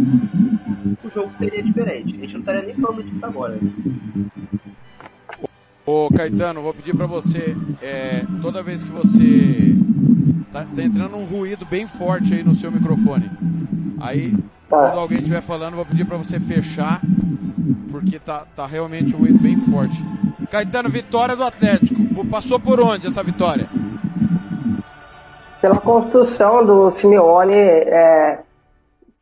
[1.05, 2.17] o jogo seria diferente.
[2.17, 3.59] A gente não estaria nem falando disso agora.
[5.85, 9.77] Ô Caetano, vou pedir para você, é, toda vez que você
[10.57, 13.31] tá, tá, entrando um ruído bem forte aí no seu microfone.
[14.01, 14.33] Aí,
[14.71, 14.79] tá.
[14.79, 17.01] quando alguém estiver falando, vou pedir para você fechar,
[17.91, 19.97] porque tá, tá realmente um ruído bem forte.
[20.51, 22.25] Caetano, vitória do Atlético.
[22.31, 23.69] Passou por onde essa vitória?
[25.61, 28.41] Pela construção do Simeone, é,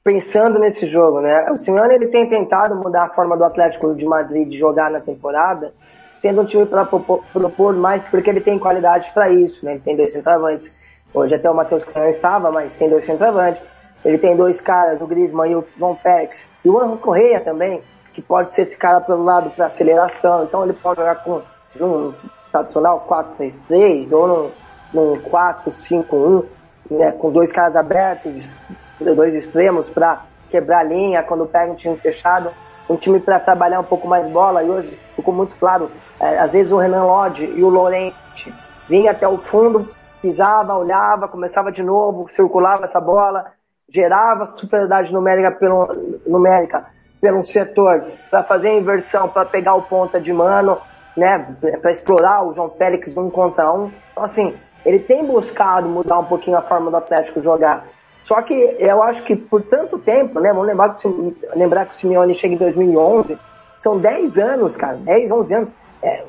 [0.02, 1.50] pensando nesse jogo, né?
[1.50, 5.00] O Simeone ele tem tentado mudar a forma do Atlético de Madrid de jogar na
[5.00, 5.72] temporada,
[6.20, 9.72] sendo um time para propor, propor, mais, porque ele tem qualidade para isso, né?
[9.72, 10.72] Ele tem dois centroavantes.
[11.14, 13.66] Hoje até o Matheus Canhão estava, mas tem dois centroavantes.
[14.04, 16.46] Ele tem dois caras, o Griezmann e o João Pérez.
[16.64, 17.80] E o Anjo Correia também,
[18.12, 20.44] que pode ser esse cara pelo lado para aceleração.
[20.44, 21.40] Então ele pode jogar com
[21.80, 22.12] um
[22.50, 24.50] tradicional 4-3-3 ou num,
[24.92, 26.44] num 4-5-1,
[26.90, 27.12] né?
[27.12, 28.52] com dois caras abertos,
[29.00, 32.50] dois extremos para quebrar a linha quando pega um time fechado
[32.88, 36.52] um time para trabalhar um pouco mais bola, e hoje ficou muito claro, é, às
[36.52, 38.52] vezes o Renan Lodge e o Lorente
[38.88, 39.88] vinha até o fundo,
[40.24, 43.52] pisava, olhava, começava de novo, circulava essa bola,
[43.86, 45.86] gerava superioridade numérica pelo,
[46.26, 46.86] numérica
[47.20, 50.78] pelo setor para fazer a inversão, para pegar o ponta de mano,
[51.14, 53.92] né, para explorar o João Félix um contra um.
[54.12, 54.54] Então, assim,
[54.86, 57.84] ele tem buscado mudar um pouquinho a forma do Atlético jogar.
[58.22, 60.50] Só que eu acho que por tanto tempo, né?
[60.54, 61.06] Vamos lembrar que,
[61.54, 63.38] lembrar que o Simeone chega em 2011,
[63.78, 66.22] são 10 anos, cara, 10, 11 anos, é,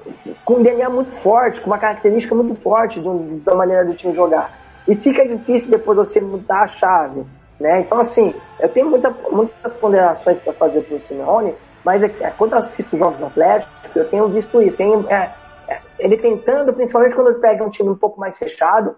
[0.46, 3.94] com um DNA muito forte, com uma característica muito forte de um, da maneira do
[3.94, 4.58] time jogar.
[4.88, 7.26] E fica difícil depois você mudar a chave,
[7.60, 7.82] né?
[7.82, 12.30] Então, assim, eu tenho muita, muitas ponderações para fazer para o Simeone, mas é, é,
[12.32, 14.78] quando eu assisto jogos do Atlético, eu tenho visto isso.
[14.78, 15.34] Tenho, é,
[15.68, 18.96] é, ele tentando, principalmente quando ele pega um time um pouco mais fechado,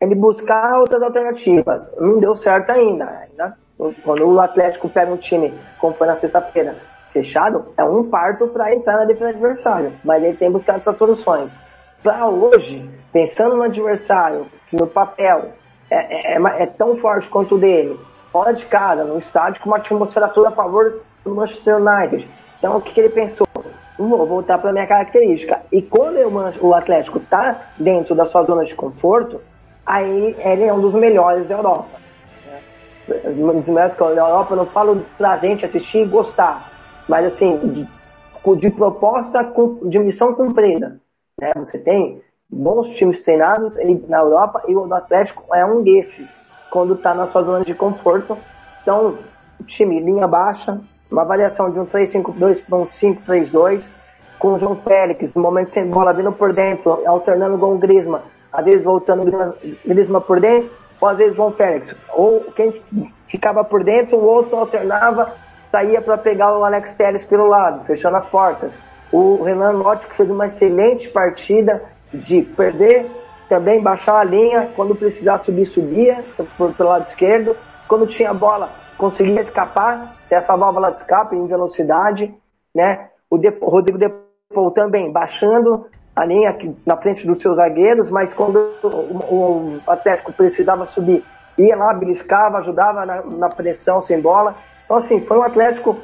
[0.00, 1.92] ele buscar outras alternativas.
[1.98, 3.06] Não deu certo ainda.
[3.06, 3.58] ainda.
[4.04, 6.76] Quando o Atlético pega um time, como foi na sexta-feira,
[7.16, 9.92] fechado, é um parto para entrar na defesa do adversário.
[10.04, 11.56] Mas ele tem buscado essas soluções.
[12.02, 15.52] Para hoje, pensando no adversário, que no papel
[15.90, 17.98] é, é, é, é, tão forte quanto o dele,
[18.30, 22.28] fora de casa, no estádio, com uma atmosfera toda a favor do Manchester United.
[22.58, 23.46] Então, o que, que ele pensou?
[23.98, 25.62] Vou voltar para minha característica.
[25.72, 29.40] E quando eu, o Atlético está dentro da sua zona de conforto,
[29.86, 31.96] aí ele é um dos melhores da Europa.
[33.24, 36.75] Um dos melhores da Europa, eu não falo pra gente assistir e gostar,
[37.08, 37.88] mas assim, de,
[38.58, 39.52] de proposta,
[39.84, 41.00] de missão cumprida.
[41.40, 41.52] Né?
[41.56, 43.74] Você tem bons times treinados
[44.08, 46.38] na Europa e o do Atlético é um desses,
[46.70, 48.36] quando está na sua zona de conforto.
[48.82, 49.18] Então,
[49.66, 53.84] time linha baixa, uma variação de um 3-5-2 para um 5-3-2,
[54.38, 58.22] com o João Félix, no momento sem bola, vindo por dentro, alternando com o Grisma
[58.56, 61.94] às vezes voltando Griezmann por dentro, ou às vezes João Félix.
[62.14, 62.72] Ou quem
[63.28, 65.34] ficava por dentro, o outro alternava,
[65.76, 68.78] saía para pegar o Alex Telles pelo lado, fechando as portas.
[69.12, 73.10] O Renan que fez uma excelente partida de perder,
[73.46, 76.24] também baixar a linha, quando precisar subir, subia
[76.56, 77.54] pelo lado esquerdo.
[77.86, 82.34] Quando tinha bola, conseguia escapar, ser essa válvula de escape em velocidade,
[82.74, 83.10] né?
[83.30, 85.84] O, de, o Rodrigo Depou também baixando,
[86.14, 91.22] a linha na frente dos seus zagueiros, mas quando o, o Atlético precisava subir,
[91.58, 94.56] ia lá, beliscava, ajudava na, na, pressão sem bola.
[94.86, 95.96] Então, assim, foi um Atlético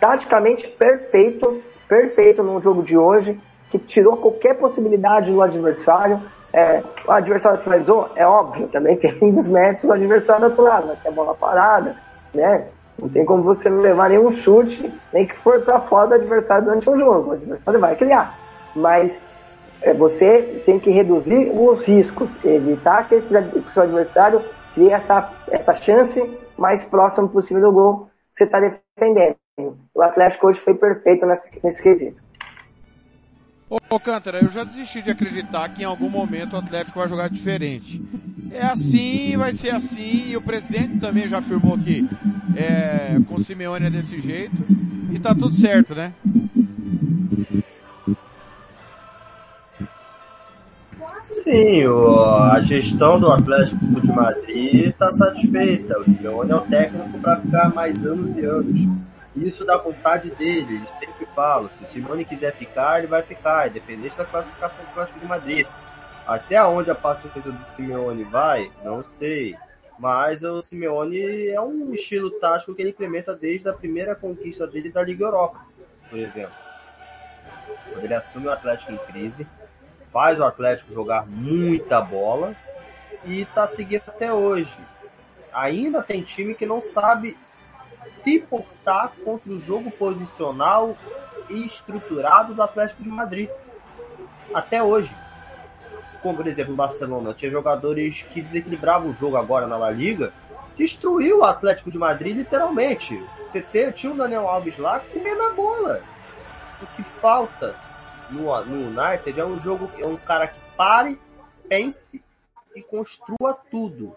[0.00, 6.20] taticamente perfeito, perfeito no jogo de hoje, que tirou qualquer possibilidade do adversário.
[6.52, 10.96] É, o adversário finalizou, é óbvio, também tem os méritos do adversário do lado, né?
[11.02, 11.96] tem a bola parada,
[12.34, 12.66] né?
[12.98, 16.88] Não tem como você levar nenhum chute, nem que for para fora do adversário durante
[16.88, 17.30] o jogo.
[17.30, 18.38] O adversário vai criar.
[18.74, 19.20] Mas
[19.82, 24.42] é, você tem que reduzir os riscos, evitar que, esse, que o seu adversário
[24.74, 29.36] crie essa, essa chance mais próxima possível do gol que você está defendendo.
[29.94, 32.20] O Atlético hoje foi perfeito nesse, nesse quesito.
[33.70, 37.08] Ô, ô Cântara, eu já desisti de acreditar que em algum momento o Atlético vai
[37.08, 38.02] jogar diferente.
[38.50, 42.08] É assim, vai ser assim, e o presidente também já afirmou que
[42.56, 44.64] é, com o Simeone é desse jeito,
[45.12, 46.12] e tá tudo certo, né?
[51.44, 55.98] Sim, o, a gestão do Atlético de Madrid está satisfeita.
[56.00, 58.80] O Simeone é o técnico para ficar mais anos e anos.
[59.36, 61.68] Isso da vontade dele, ele sempre fala.
[61.68, 65.66] Se o Simeone quiser ficar, ele vai ficar, independente da classificação do Atlético de Madrid.
[66.26, 69.54] Até onde a paciência do Simeone vai, não sei.
[69.98, 74.90] Mas o Simeone é um estilo tático que ele implementa desde a primeira conquista dele
[74.90, 75.60] da Liga Europa,
[76.08, 76.54] por exemplo.
[77.92, 79.46] Quando ele assume o Atlético em crise,
[80.14, 82.54] faz o Atlético jogar muita bola
[83.24, 84.72] e está seguindo até hoje.
[85.52, 90.96] Ainda tem time que não sabe se portar contra o jogo posicional
[91.50, 93.50] e estruturado do Atlético de Madrid.
[94.54, 95.10] Até hoje.
[96.22, 100.32] Como, por exemplo, o Barcelona tinha jogadores que desequilibravam o jogo agora na La Liga,
[100.76, 103.20] destruiu o Atlético de Madrid literalmente.
[103.46, 106.02] Você tinha o Daniel Alves lá comendo a bola.
[106.80, 107.83] O que falta
[108.34, 111.18] no, no United é um jogo, é um cara que pare,
[111.68, 112.22] pense
[112.74, 114.16] e construa tudo.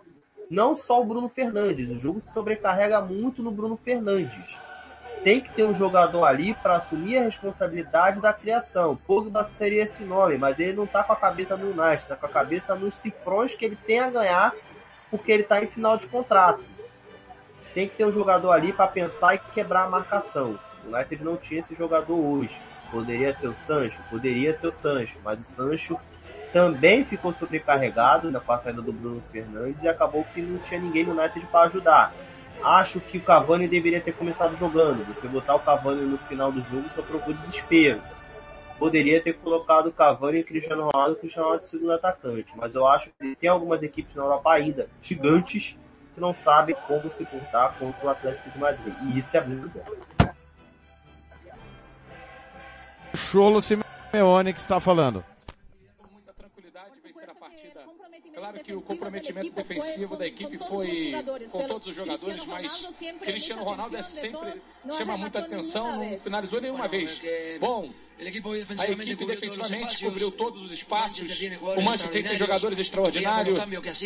[0.50, 1.90] Não só o Bruno Fernandes.
[1.90, 4.58] O jogo sobrecarrega muito no Bruno Fernandes.
[5.24, 8.98] Tem que ter um jogador ali para assumir a responsabilidade da criação.
[9.08, 12.26] Pogba seria esse nome, mas ele não está com a cabeça no United, está com
[12.26, 14.54] a cabeça nos cifrões que ele tem a ganhar
[15.10, 16.64] porque ele está em final de contrato.
[17.74, 20.60] Tem que ter um jogador ali para pensar e quebrar a marcação.
[20.86, 22.58] O United não tinha esse jogador hoje.
[22.92, 23.98] Poderia ser o Sancho?
[24.10, 26.00] Poderia ser o Sancho, mas o Sancho
[26.54, 31.04] também ficou sobrecarregado na a saída do Bruno Fernandes e acabou que não tinha ninguém
[31.04, 32.14] no United para ajudar.
[32.64, 35.06] Acho que o Cavani deveria ter começado jogando.
[35.14, 38.02] Você botar o Cavani no final do jogo só provou desespero.
[38.80, 42.52] Poderia ter colocado o Cavani e o Cristiano Ronaldo, o Cristiano Ronaldo de segundo atacante.
[42.56, 45.76] Mas eu acho que tem algumas equipes na Europa ainda, gigantes,
[46.16, 48.96] que não sabem como se portar contra o Atlético de Madrid.
[49.04, 50.17] E isso é muito bom.
[53.18, 55.24] Cholo Simeone que está falando.
[58.34, 61.12] Claro que o comprometimento defensivo da equipe foi
[61.50, 62.88] com todos os jogadores, mas
[63.20, 64.62] Cristiano Ronaldo é sempre
[64.96, 67.20] chama muita atenção, não finalizou nenhuma vez.
[67.60, 68.24] Bom, a
[68.90, 71.30] equipe defensivamente cobriu todos os espaços.
[71.62, 73.60] O Manchester tem jogadores extraordinários.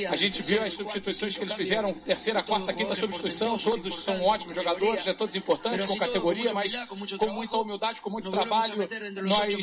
[0.09, 3.57] A gente viu as substituições que eles fizeram, terceira, quarta, quinta substituição.
[3.57, 8.29] Todos são ótimos jogadores, é todos importantes, com categoria, mas com muita humildade, com muito
[8.29, 8.87] trabalho.
[9.23, 9.53] Nós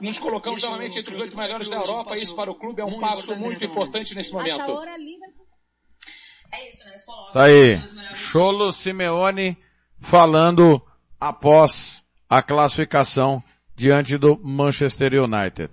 [0.00, 2.16] nos colocamos novamente entre os oito melhores da Europa.
[2.16, 4.80] Isso para o clube é um passo muito importante nesse momento.
[7.32, 7.78] Tá aí,
[8.14, 9.58] Cholo Simeone
[9.98, 10.80] falando
[11.20, 13.42] após a classificação
[13.76, 15.70] diante do Manchester United.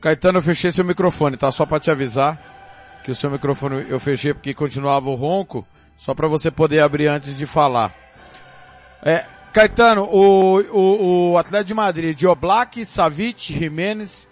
[0.00, 1.50] Caetano, eu fechei seu microfone, tá?
[1.50, 6.14] Só para te avisar que o seu microfone eu fechei porque continuava o ronco, só
[6.14, 7.94] para você poder abrir antes de falar.
[9.02, 14.28] É, Caetano, o, o, o Atlético de Madrid, Dioblak, Savic, Jimenez,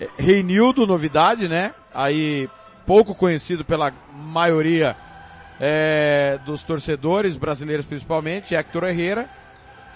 [0.00, 1.74] é, Reinildo, novidade, né?
[1.92, 2.48] Aí,
[2.86, 4.96] pouco conhecido pela maioria
[5.60, 9.28] é, dos torcedores brasileiros principalmente, Hector Herrera,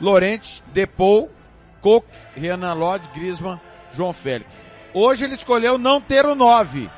[0.01, 1.31] Lorente, Depou,
[1.81, 3.61] Cook, Renan Lodge, Grisman,
[3.93, 4.65] João Félix.
[4.93, 6.91] Hoje ele escolheu não ter o 9.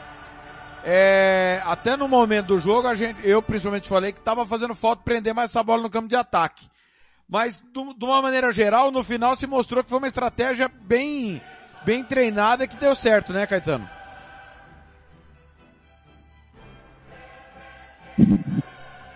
[0.83, 5.03] É, até no momento do jogo, a gente, eu principalmente falei que estava fazendo falta
[5.03, 6.67] prender mais essa bola no campo de ataque.
[7.29, 11.41] Mas, do, de uma maneira geral, no final se mostrou que foi uma estratégia bem,
[11.85, 13.89] bem treinada que deu certo, né, Caetano?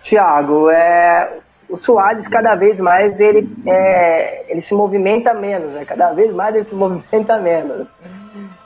[0.01, 1.41] Tiago, é,
[1.75, 5.83] o Soares cada vez mais ele, é, ele se movimenta menos, né?
[5.85, 7.93] Cada vez mais ele se movimenta menos.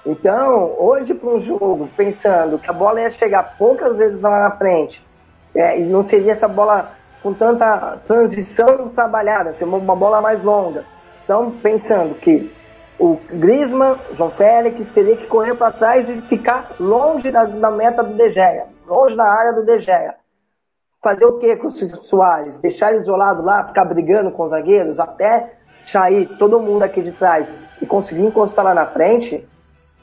[0.05, 4.51] Então, hoje para um jogo, pensando que a bola ia chegar poucas vezes lá na
[4.51, 5.05] frente,
[5.55, 6.91] é, e não seria essa bola
[7.21, 10.85] com tanta transição trabalhada, seria uma bola mais longa.
[11.23, 12.51] Então, pensando que
[12.97, 18.03] o Griezmann, João Félix, teria que correr para trás e ficar longe da, da meta
[18.03, 20.15] do De Gea, longe da área do De Gea
[21.01, 22.57] fazer o que com o Soares?
[22.57, 25.53] Deixar ele isolado lá, ficar brigando com os zagueiros até
[25.85, 29.47] sair todo mundo aqui de trás e conseguir encostar lá na frente,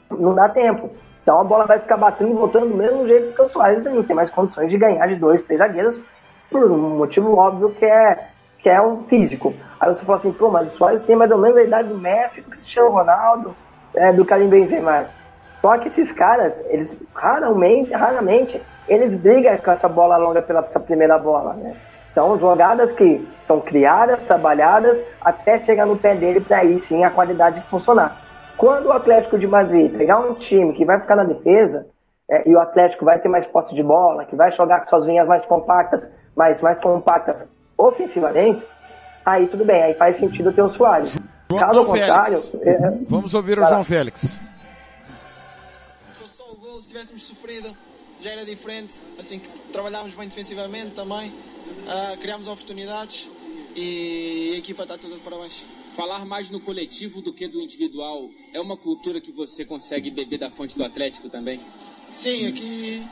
[0.09, 0.89] não dá tempo.
[1.21, 4.03] Então a bola vai ficar batendo e voltando do mesmo jeito que o Soares não
[4.03, 5.99] tem mais condições de ganhar de dois, três zagueiros
[6.49, 8.29] por um motivo óbvio que é
[8.59, 9.53] que é um físico.
[9.79, 11.97] Aí você fala assim, pô, mas o Soares tem mais ou menos a idade do
[11.97, 13.55] Messi, do Cristiano Ronaldo,
[13.93, 15.05] é, do Karim Benzema.
[15.61, 20.79] Só que esses caras, eles raramente, raramente eles brigam com essa bola longa pela essa
[20.79, 21.75] primeira bola, né?
[22.13, 27.11] São jogadas que são criadas, trabalhadas, até chegar no pé dele para aí sim a
[27.11, 28.21] qualidade funcionar.
[28.57, 31.85] Quando o Atlético de Madrid pegar um time que vai ficar na defesa,
[32.29, 35.05] é, e o Atlético vai ter mais posse de bola, que vai jogar com suas
[35.05, 37.47] linhas mais compactas, mais, mais compactas
[37.77, 38.65] ofensivamente,
[39.23, 41.15] aí tudo bem, aí faz sentido ter o Soares.
[41.49, 42.37] João Caso contrário...
[42.61, 42.91] É...
[43.07, 44.41] Vamos ouvir o João Félix.
[46.11, 47.69] Se só o gol, se tivéssemos sofrido
[48.21, 53.27] já era diferente, assim que trabalhámos bem defensivamente também, uh, criámos oportunidades
[53.75, 55.63] e a equipa está toda de parabéns.
[55.95, 60.37] Falar mais no coletivo do que do individual é uma cultura que você consegue beber
[60.37, 61.59] da fonte do Atlético também?
[62.11, 63.05] Sim, aqui,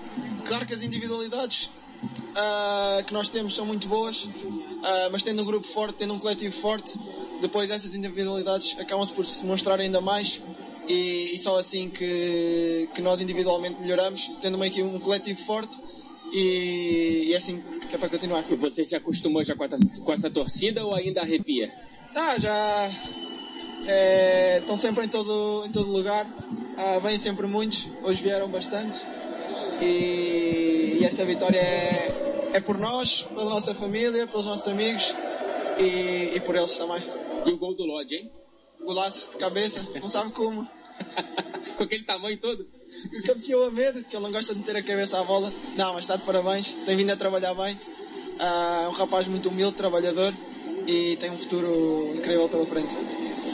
[0.47, 5.45] claro que as individualidades uh, que nós temos são muito boas, uh, mas tendo um
[5.45, 6.97] grupo forte, tendo um coletivo forte,
[7.41, 10.41] depois essas individualidades acabam-se por se mostrar ainda mais
[10.88, 15.77] e, e só assim que, que nós individualmente melhoramos, tendo uma equipe, um coletivo forte
[16.31, 18.45] e, e, é assim que é para continuar.
[18.51, 21.71] E você se acostumou já com essa, com essa torcida ou ainda arrepia?
[22.15, 22.91] Ah, já,
[23.88, 28.99] é, estão sempre em todo, em todo lugar, uh, vêm sempre muitos, hoje vieram bastantes
[29.81, 35.13] e, e esta vitória é, é, por nós, pela nossa família, pelos nossos amigos
[35.77, 37.03] e, e por eles também.
[37.45, 38.31] E o gol do Lodge, hein?
[38.83, 40.67] Golaço de cabeça, não sabe como.
[41.77, 42.67] Com aquele tamanho todo?
[43.25, 45.53] Cabeceou a medo, que ele não gosta de meter a cabeça à bola.
[45.75, 47.75] Não, mas está de parabéns, tem vindo a trabalhar bem.
[47.75, 50.33] Uh, é um rapaz muito humilde, trabalhador
[50.87, 52.93] e tem um futuro incrível pela frente.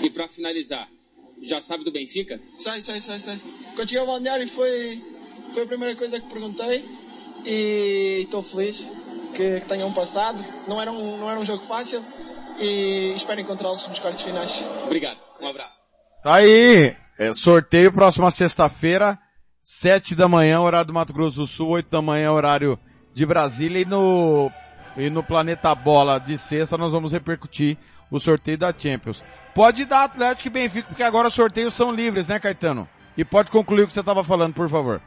[0.04, 0.88] E para finalizar,
[1.42, 2.40] já sabe do Benfica?
[2.58, 3.40] Sei, sei, sei, sei.
[3.76, 5.02] Quando cheguei ao balneário foi,
[5.54, 6.86] foi a primeira coisa que perguntei
[7.46, 8.78] e estou feliz
[9.34, 10.44] que, que, tenham passado.
[10.68, 12.04] Não era, um, não era um jogo fácil
[12.60, 14.64] e espero encontrá-los nos quartos finais.
[14.86, 15.82] Obrigado, um abraço.
[16.24, 19.16] Tá aí, é, sorteio próxima sexta-feira,
[19.62, 22.80] sete da manhã, horário do Mato Grosso do Sul, oito da manhã, horário
[23.14, 24.52] de Brasília e no
[24.98, 27.78] e no Planeta Bola de sexta nós vamos repercutir
[28.10, 29.24] o sorteio da Champions.
[29.54, 32.90] Pode dar Atlético e Benfica, porque agora os sorteios são livres, né, Caetano?
[33.16, 35.00] E pode concluir o que você estava falando, por favor.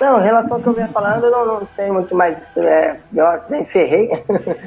[0.00, 2.38] Não, em relação ao que eu vinha falando, eu não, não tenho muito mais.
[2.56, 4.10] É, eu já encerrei.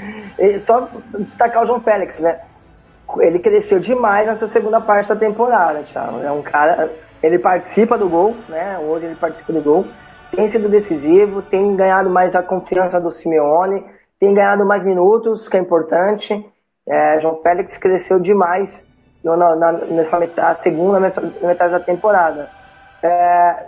[0.62, 2.40] Só destacar o João Félix, né?
[3.20, 6.22] Ele cresceu demais nessa segunda parte da temporada, Thiago.
[6.22, 6.90] É um cara
[7.22, 8.80] ele participa do gol, né?
[8.80, 9.86] Hoje ele participa do gol.
[10.32, 13.84] Tem sido decisivo, tem ganhado mais a confiança do Simeone,
[14.20, 16.34] tem ganhado mais minutos, que é importante.
[16.88, 18.86] É, João Félix cresceu demais
[19.24, 22.50] na, na, nessa metade, segunda metade da temporada.
[23.04, 23.66] É,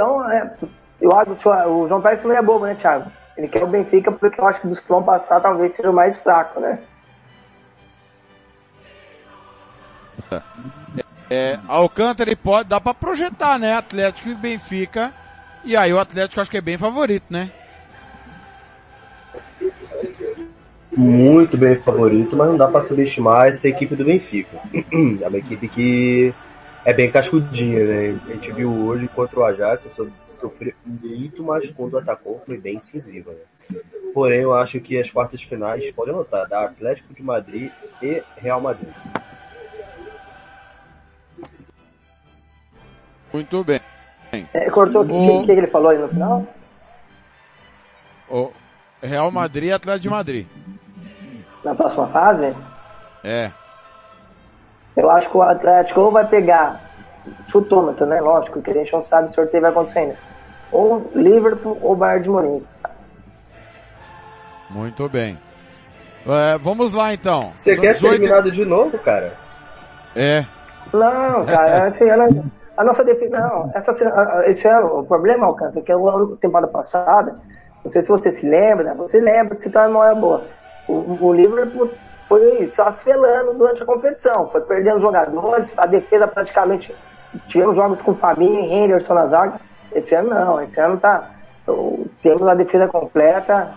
[0.00, 0.50] então, é,
[0.98, 3.12] eu acho que o João Félix não é bobo, né, Thiago?
[3.36, 5.94] Ele quer o Benfica porque eu acho que dos que vão passar talvez seja o
[5.94, 6.78] mais fraco, né?
[11.30, 13.74] É, Alcântara e pode, dá para projetar, né?
[13.74, 15.12] Atlético e Benfica.
[15.64, 17.52] E aí o Atlético acho que é bem favorito, né?
[20.96, 24.56] Muito bem favorito, mas não dá para subestimar essa equipe do Benfica.
[25.20, 26.34] É uma equipe que
[26.84, 28.20] é bem cascudinha, né?
[28.26, 29.82] A gente viu hoje contra o Ajax
[30.28, 33.32] sofreu muito, mas quando atacou foi bem incisiva.
[33.32, 33.80] Né?
[34.14, 37.70] Porém, eu acho que as quartas finais podem notar da Atlético de Madrid
[38.02, 38.88] e Real Madrid.
[43.32, 43.80] Muito bem.
[44.52, 46.46] É, cortou o que, que, ele falou aí no final?
[48.28, 48.50] O
[49.02, 50.46] Real Madrid e Atlético de Madrid.
[51.64, 52.54] Na próxima fase?
[53.22, 53.52] É.
[54.96, 56.80] Eu acho que o Atlético vai pegar
[57.48, 58.20] chutômetro, né?
[58.20, 60.16] Lógico, que a gente não sabe se o sorteio vai acontecer ainda.
[60.72, 62.66] Ou Liverpool ou Bayern de Munique.
[64.68, 65.38] Muito bem.
[66.26, 67.52] É, vamos lá então.
[67.56, 67.98] Você São quer 18...
[67.98, 69.32] ser eliminado de novo, cara?
[70.14, 70.44] É.
[70.92, 73.92] Não, cara, esse ano a nossa defesa, não, essa,
[74.46, 77.36] esse ano, o problema, Alcântara, que é a temporada passada,
[77.84, 80.44] não sei se você se lembra, você lembra que se tá uma memória boa.
[80.88, 81.90] O, o Liverpool
[82.30, 86.94] foi só asfelando durante a competição, foi perdendo jogadores, a defesa praticamente,
[87.48, 89.60] tivemos jogos com Fabinho e Henderson na zaga,
[89.92, 91.28] esse ano não, esse ano tá,
[92.22, 93.74] temos a defesa completa,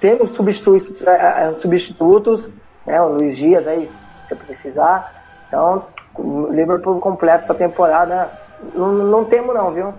[0.00, 2.50] temos substitutos, é, é, substitutos
[2.86, 3.90] né, o Luiz Dias aí,
[4.26, 8.30] se precisar, então o Liverpool completa essa temporada.
[8.74, 9.94] Não, não temo não, viu?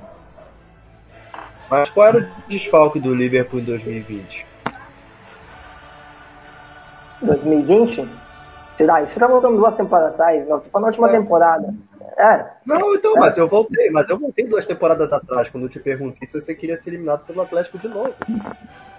[1.70, 4.49] Mas qual era o desfalque do Liverpool em 2020?
[7.22, 8.10] 2020?
[8.76, 9.06] Será?
[9.06, 10.60] Você tá voltando duas temporadas atrás, não?
[10.60, 11.20] Tô falando na última é.
[11.20, 11.74] temporada.
[12.18, 12.46] É.
[12.66, 13.20] Não, então, é.
[13.20, 16.56] mas eu voltei, mas eu voltei duas temporadas atrás, quando eu te perguntei se você
[16.56, 18.14] queria ser eliminado pelo Atlético de novo.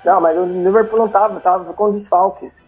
[0.05, 2.63] Não, mas o Liverpool não tava, tava com desfalques.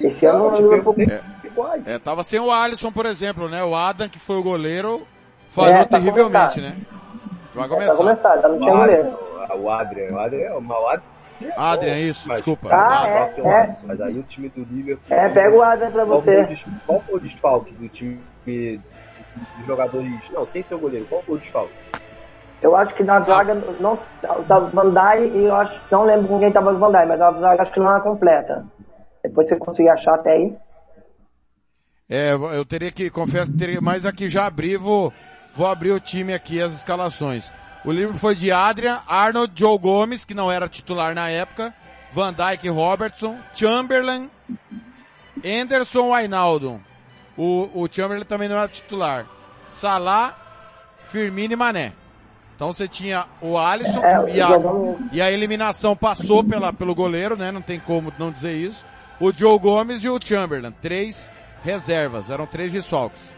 [0.00, 0.94] Esse ano o Liverpool.
[1.00, 1.20] É.
[1.84, 3.62] É, tava sem o Alisson, por exemplo, né?
[3.62, 5.06] O Adam, que foi o goleiro,
[5.46, 6.60] falhou é, tá terrivelmente, começar.
[6.60, 6.76] né?
[7.52, 7.92] Vai começar.
[7.92, 9.18] É, tá começar, tá no time goleiro.
[9.58, 10.88] O Adrian, o Adrian é o mau
[11.56, 12.68] Adrian, isso, mas, desculpa.
[12.72, 13.76] Ah, é, é.
[13.84, 15.16] Mas aí o time do Liverpool...
[15.16, 16.58] É, pega o Adrian pra você.
[16.86, 18.80] Qual foi o desfalque do time de
[19.66, 20.10] jogadores...
[20.32, 21.74] Não, sem ser o goleiro, qual foi o desfalque?
[22.62, 23.98] Eu acho que na zaga não
[24.46, 27.20] tava Van Dijk e eu acho não lembro com quem tava o Van Dijk, mas
[27.20, 28.66] a zaga acho que não era completa.
[29.22, 30.54] Depois você conseguir achar até aí.
[32.08, 35.12] É, eu teria que, confesso que teria, mas aqui já abri, vou,
[35.54, 37.54] vou abrir o time aqui, as escalações.
[37.84, 41.74] O livro foi de Adrian, Arnold, Joe Gomes, que não era titular na época,
[42.12, 44.30] Van Dyke Robertson, Chamberlain,
[45.44, 46.80] Anderson Ainaldo.
[47.36, 49.26] O, o Chamberlain também não era titular.
[49.66, 50.36] Salah,
[51.06, 51.92] Firmino e Mané.
[52.54, 54.50] Então você tinha o Alisson é, e, a,
[55.12, 57.50] e a eliminação passou pela, pelo goleiro, né?
[57.50, 58.84] Não tem como não dizer isso.
[59.18, 60.72] O Joe Gomes e o Chamberlain.
[60.82, 61.32] Três
[61.64, 63.34] reservas, eram três desfalques.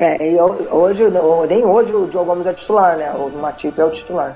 [0.00, 1.02] É, e hoje,
[1.46, 3.12] nem hoje o Joe Gomes é titular, né?
[3.12, 4.34] O Matip é o titular.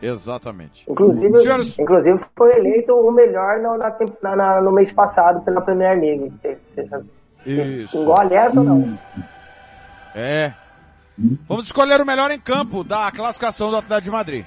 [0.00, 0.90] Exatamente.
[0.90, 1.78] Inclusive, Senhores...
[1.78, 6.32] inclusive foi eleito o melhor no, na, na, no mês passado pela Premier League.
[7.44, 7.98] Isso.
[7.98, 8.98] Engole essa ou não?
[10.14, 10.54] É.
[11.46, 14.46] Vamos escolher o melhor em campo da classificação do Atlético de Madrid.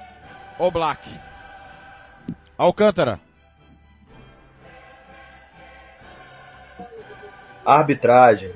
[0.61, 1.09] o Black.
[2.55, 3.19] Alcântara.
[7.65, 8.53] Arbitragem.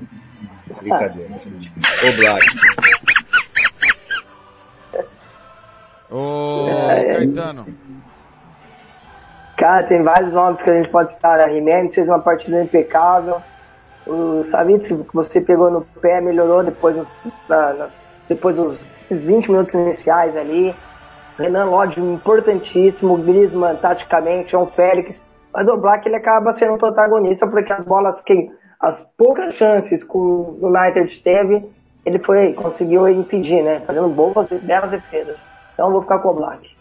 [0.79, 1.73] Brincadeira, gente.
[2.07, 2.45] O Black.
[6.11, 6.67] Ô,
[7.11, 7.65] Caetano.
[9.57, 11.39] Cara, tem vários nomes que a gente pode estar.
[11.39, 13.41] A Jimenez fez uma partida impecável.
[14.05, 16.95] O Savitz, que você pegou no pé, melhorou depois,
[17.49, 17.89] na, na,
[18.29, 18.77] depois dos
[19.09, 20.75] 20 minutos iniciais ali.
[21.37, 23.17] Renan Lodge, importantíssimo.
[23.17, 24.51] Griezmann, taticamente.
[24.51, 25.23] João Félix.
[25.53, 30.03] Mas o Black ele acaba sendo um protagonista porque as bolas que as poucas chances
[30.03, 31.65] que o United teve,
[32.05, 33.81] ele foi conseguiu impedir, né?
[33.81, 35.45] Fazendo boas, belas defesas.
[35.73, 36.75] Então vou ficar com o Black.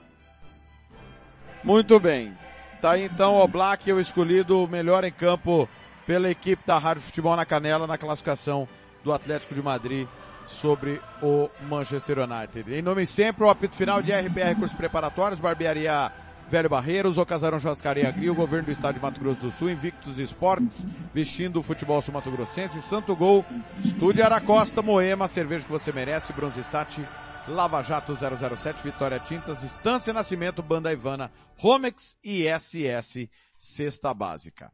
[1.62, 2.36] Muito bem.
[2.82, 5.68] Tá então o Black, eu escolhido o melhor em campo
[6.06, 8.68] pela equipe da Rádio Futebol na Canela na classificação
[9.02, 10.06] do Atlético de Madrid
[10.46, 12.74] sobre o Manchester United.
[12.74, 16.12] Em nome sempre, o apito final de RBR Cursos Preparatórios, Barbearia
[16.48, 19.70] Velho Barreiros, o Casarão Churrascaria Agri, o Governo do Estado de Mato Grosso do Sul,
[19.70, 23.44] Invictus Esportes, vestindo o futebol sul-mato grossense, Santo Gol,
[23.82, 27.06] Estúdio Aracosta, Moema, cerveja que você merece, Bronze Sat,
[27.48, 34.70] Lava Jato 007, Vitória Tintas, Estância Nascimento, Banda Ivana, Romex e SS Cesta Básica.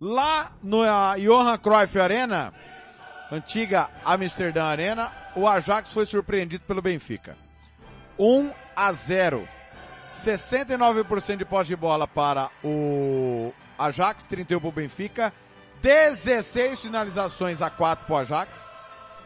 [0.00, 0.82] Lá no
[1.18, 2.52] Johan Cruyff Arena,
[3.32, 7.34] antiga Amsterdã Arena, o Ajax foi surpreendido pelo Benfica.
[8.18, 9.48] 1 a 0.
[10.06, 15.32] 69% de posse de bola para o Ajax, 31 para o Benfica,
[15.80, 18.70] 16 finalizações a 4 para o Ajax,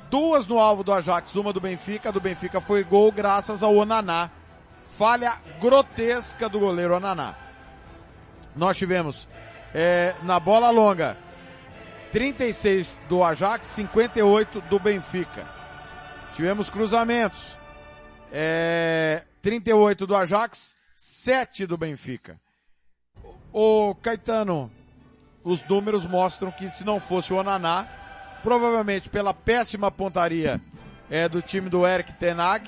[0.08, 4.30] duas no alvo do Ajax, uma do Benfica, do Benfica foi gol graças ao Onaná.
[4.84, 7.34] Falha grotesca do goleiro Onaná.
[8.54, 9.26] Nós tivemos
[9.74, 11.18] é, na bola longa
[12.16, 15.46] 36 do Ajax, 58 do Benfica.
[16.32, 17.58] Tivemos cruzamentos.
[18.32, 22.40] É, 38 do Ajax, 7 do Benfica.
[23.52, 24.72] O Caetano,
[25.44, 27.86] os números mostram que se não fosse o Onaná,
[28.42, 30.58] provavelmente pela péssima pontaria
[31.10, 32.66] é, do time do Eric Tenag,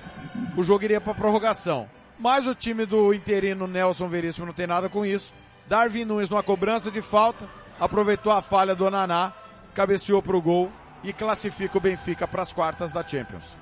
[0.58, 1.88] o jogo iria para prorrogação.
[2.18, 5.32] Mas o time do interino Nelson Veríssimo não tem nada com isso.
[5.66, 7.48] Darwin Nunes numa cobrança de falta,
[7.80, 9.32] aproveitou a falha do Naná,
[9.74, 10.70] cabeceou para o gol
[11.02, 13.56] e classifica o Benfica para as quartas da Champions.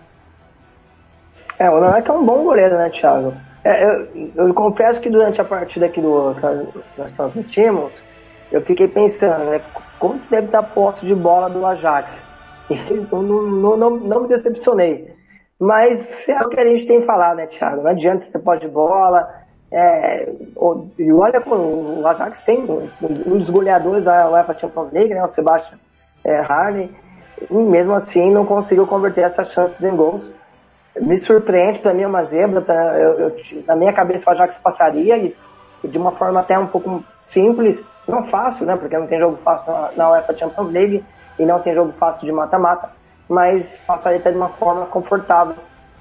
[1.59, 3.35] É, o Naná que é um bom goleiro, né, Thiago?
[3.65, 8.01] É, eu, eu, confesso que durante a partida aqui do que nós transmitimos,
[8.53, 9.61] eu fiquei pensando, né,
[9.99, 12.23] como que deve estar posse de bola do Ajax?
[12.69, 12.75] E
[13.13, 15.15] não, não, não, não me decepcionei.
[15.59, 17.83] Mas é o que a gente tem falado, né, Thiago?
[17.83, 19.29] Não adianta você ter posse de bola,
[19.71, 20.29] é,
[20.99, 25.79] e olha, o Ajax tem um dos goleadores da UEFA Champions League, né, o Sebastian
[26.25, 26.95] é, Harley,
[27.51, 30.31] e mesmo assim não conseguiu converter essas chances em gols.
[30.99, 33.37] Me surpreende, para mim é uma zebra, pra, eu, eu,
[33.67, 35.37] na minha cabeça o Ajax passaria, e,
[35.83, 39.37] e, de uma forma até um pouco simples, não fácil, né, porque não tem jogo
[39.39, 41.05] fácil na, na UEFA Champions League,
[41.39, 42.91] e não tem jogo fácil de mata-mata,
[43.29, 45.57] mas passaria até de uma forma confortável,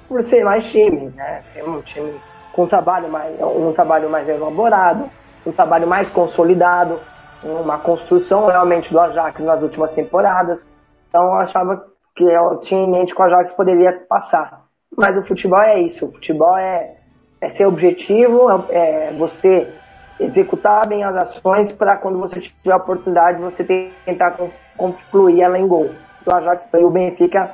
[0.08, 2.14] por ser mais time, né, ser um time
[2.56, 5.10] com um trabalho mais, um trabalho mais elaborado,
[5.46, 7.02] um trabalho mais consolidado,
[7.44, 10.66] uma construção realmente do Ajax nas últimas temporadas.
[11.10, 11.86] Então eu achava
[12.16, 14.64] que eu tinha em mente que o Ajax poderia passar.
[14.98, 16.96] Mas o futebol é isso, o futebol é,
[17.42, 19.74] é ser objetivo, é, é você
[20.18, 23.66] executar bem as ações para quando você tiver a oportunidade você
[24.06, 24.38] tentar
[24.78, 25.92] concluir ela em gol.
[26.26, 27.54] O Ajax e o Benfica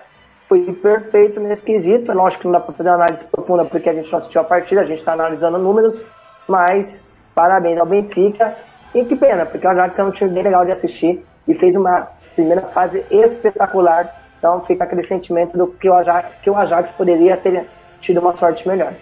[0.52, 2.12] foi perfeito nesse quesito.
[2.12, 4.41] É lógico que não dá para fazer uma análise profunda porque a gente não assistiu
[4.41, 6.04] a partida, a gente está analisando números,
[6.45, 7.02] mas
[7.34, 8.58] parabéns ao Benfica.
[8.93, 11.74] E que pena, porque o Ajax é um time bem legal de assistir e fez
[11.78, 14.14] uma primeira fase espetacular.
[14.38, 17.70] Então fica aquele sentimento do que o Ajax, que o Ajax poderia ter
[18.02, 18.93] tido uma sorte melhor.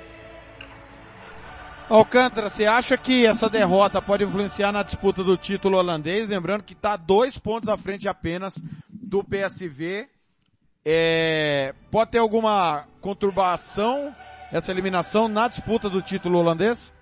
[1.90, 6.30] Alcântara, você acha que essa derrota pode influenciar na disputa do título holandês?
[6.30, 8.54] Lembrando que está dois pontos à frente apenas
[8.88, 10.08] do PSV
[10.86, 14.16] é, pode ter alguma conturbação
[14.52, 16.94] essa eliminação na disputa do título holandês?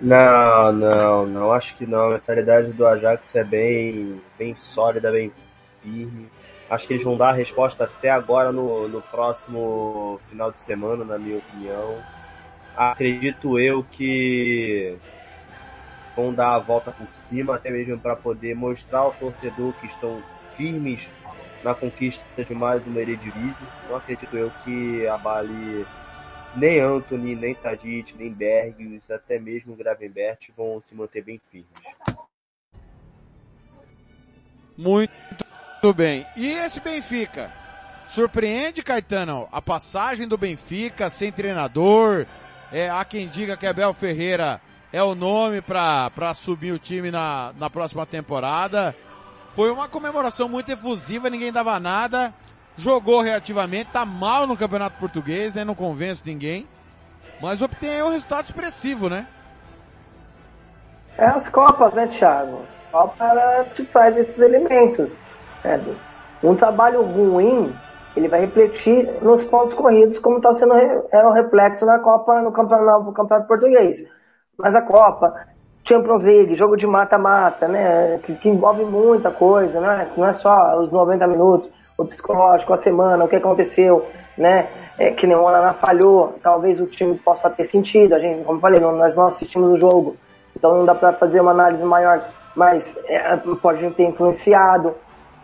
[0.00, 2.06] Não, não, não, acho que não.
[2.06, 5.32] A mentalidade do Ajax é bem, bem sólida, bem
[5.80, 6.28] firme.
[6.68, 11.04] Acho que eles vão dar a resposta até agora no, no próximo final de semana,
[11.04, 11.98] na minha opinião.
[12.76, 14.96] Acredito eu que
[16.16, 20.22] vão dar a volta por cima, até mesmo para poder mostrar ao torcedor que estão
[20.62, 21.00] firmes
[21.64, 23.66] na conquista de mais uma Eredivisie.
[23.88, 25.84] Não acredito eu que abale
[26.54, 31.68] nem Anthony, nem Tadic, nem Berg, até mesmo Gravenbert vão se manter bem firmes.
[34.78, 36.24] Muito bem.
[36.36, 37.52] E esse Benfica?
[38.06, 42.24] Surpreende, Caetano, a passagem do Benfica sem treinador.
[42.70, 44.60] É, há quem diga que Abel Ferreira
[44.92, 48.94] é o nome para subir o time na, na próxima temporada.
[49.54, 52.34] Foi uma comemoração muito efusiva, ninguém dava nada
[52.76, 55.64] jogou relativamente, tá mal no Campeonato Português, né?
[55.64, 56.66] Não convence ninguém.
[57.40, 59.26] Mas obtém um resultado expressivo, né?
[61.18, 62.62] É as Copas, né, Thiago?
[62.88, 65.16] A Copa te faz esses elementos.
[65.64, 65.80] Né?
[66.42, 67.74] Um trabalho ruim,
[68.16, 72.52] ele vai refletir nos pontos corridos, como está sendo é o reflexo na Copa, no
[72.52, 73.98] campeonato, no campeonato português.
[74.56, 75.46] Mas a Copa,
[75.84, 78.18] Champions League, jogo de mata-mata, né?
[78.24, 80.08] Que, que, envolve muita coisa, né?
[80.16, 84.06] Não é só os 90 minutos o psicológico, a semana, o que aconteceu,
[84.36, 84.68] né?
[84.98, 88.14] É, que nem o Ananá falhou, talvez o time possa ter sentido.
[88.14, 90.16] A gente, como eu falei, nós não assistimos o jogo,
[90.56, 92.22] então não dá para fazer uma análise maior,
[92.54, 94.94] mas é, pode ter influenciado.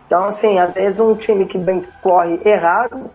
[0.05, 3.09] Então, assim, às vezes um time que bem corre errado,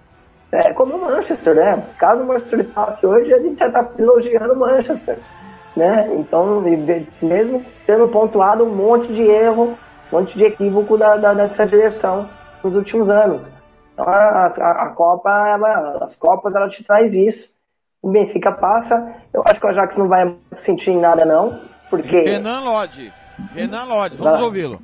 [0.52, 1.84] é como o Manchester, né?
[1.98, 5.18] Caso o Manchester passe hoje, a gente já está elogiando o Manchester,
[5.76, 6.08] né?
[6.14, 6.60] Então,
[7.22, 9.76] mesmo tendo pontuado um monte de erro,
[10.12, 12.28] um monte de equívoco da, da, dessa direção,
[12.62, 13.48] nos últimos anos.
[13.92, 17.54] Então a, a, a Copa, ela, as Copas, ela te traz isso.
[18.02, 19.14] O Benfica passa.
[19.32, 22.20] Eu acho que o Ajax não vai sentir em nada não, porque...
[22.20, 23.12] Renan Lodge.
[23.54, 24.80] Renan Lodge, vamos ouvi-lo.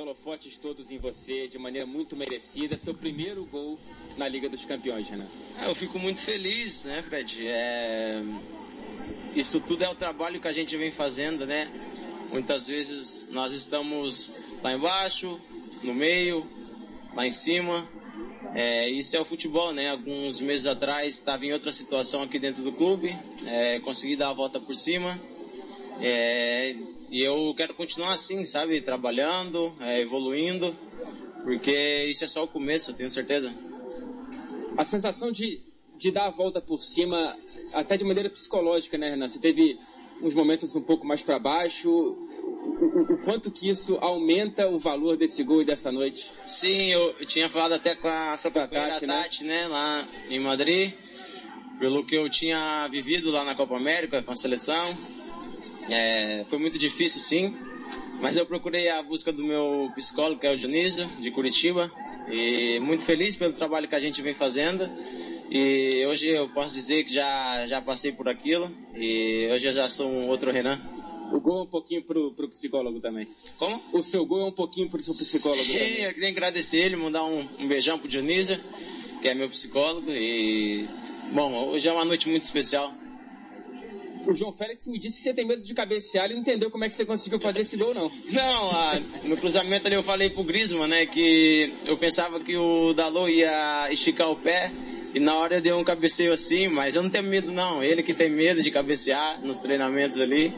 [0.00, 2.76] Holofotes todos em você, de maneira muito merecida.
[2.76, 3.78] Seu primeiro gol
[4.16, 5.28] na Liga dos Campeões, Renan.
[5.58, 7.46] É, eu fico muito feliz, né, Fred?
[7.46, 8.22] É...
[9.34, 11.70] Isso tudo é o trabalho que a gente vem fazendo, né?
[12.32, 14.32] Muitas vezes nós estamos
[14.62, 15.40] lá embaixo,
[15.82, 16.46] no meio,
[17.14, 17.88] lá em cima.
[18.54, 19.90] É, isso é o futebol, né?
[19.90, 24.32] Alguns meses atrás estava em outra situação aqui dentro do clube, é, consegui dar a
[24.32, 25.20] volta por cima.
[26.00, 26.74] É,
[27.10, 28.80] e eu quero continuar assim, sabe?
[28.80, 30.74] Trabalhando, é, evoluindo,
[31.42, 33.52] porque isso é só o começo, eu tenho certeza.
[34.76, 35.60] A sensação de,
[35.98, 37.36] de dar a volta por cima,
[37.74, 39.26] até de maneira psicológica, né, Renan?
[39.26, 39.76] Você teve
[40.22, 41.90] uns momentos um pouco mais para baixo.
[41.90, 46.30] O, o, quanto que isso aumenta o valor desse gol e dessa noite?
[46.46, 49.22] Sim, eu, eu tinha falado até com a sua Tati, né?
[49.22, 50.92] Tati, né, lá em Madrid,
[51.78, 55.19] pelo que eu tinha vivido lá na Copa América com a seleção.
[55.90, 57.56] É, foi muito difícil, sim,
[58.20, 61.90] mas eu procurei a busca do meu psicólogo, que é o Dionísio, de Curitiba,
[62.30, 64.88] e muito feliz pelo trabalho que a gente vem fazendo.
[65.50, 69.88] E hoje eu posso dizer que já, já passei por aquilo e hoje eu já
[69.88, 70.80] sou um outro Renan.
[71.32, 73.26] O gol é um pouquinho pro, pro psicólogo também.
[73.56, 73.82] Como?
[73.92, 76.02] O seu gol é um pouquinho pro seu psicólogo Sim, também.
[76.02, 78.60] eu queria agradecer ele, mandar um, um beijão pro Dionísio,
[79.20, 80.10] que é meu psicólogo.
[80.10, 80.88] E,
[81.32, 82.92] bom, hoje é uma noite muito especial.
[84.26, 86.84] O João Félix me disse que você tem medo de cabecear e não entendeu como
[86.84, 88.10] é que você conseguiu fazer esse gol, não.
[88.30, 92.92] Não, a, no cruzamento ali eu falei pro Grisman, né, que eu pensava que o
[92.92, 94.70] Dalô ia esticar o pé
[95.14, 97.82] e na hora deu um cabeceio assim, mas eu não tenho medo não.
[97.82, 100.52] Ele que tem medo de cabecear nos treinamentos ali.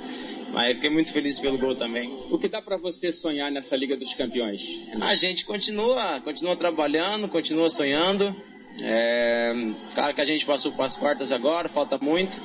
[0.52, 2.12] Mas fiquei muito feliz pelo gol também.
[2.30, 4.60] O que dá para você sonhar nessa Liga dos Campeões?
[5.00, 8.36] A gente continua, continua trabalhando, continua sonhando.
[8.80, 9.52] É,
[9.94, 12.42] claro que a gente passou para as quartas agora, falta muito,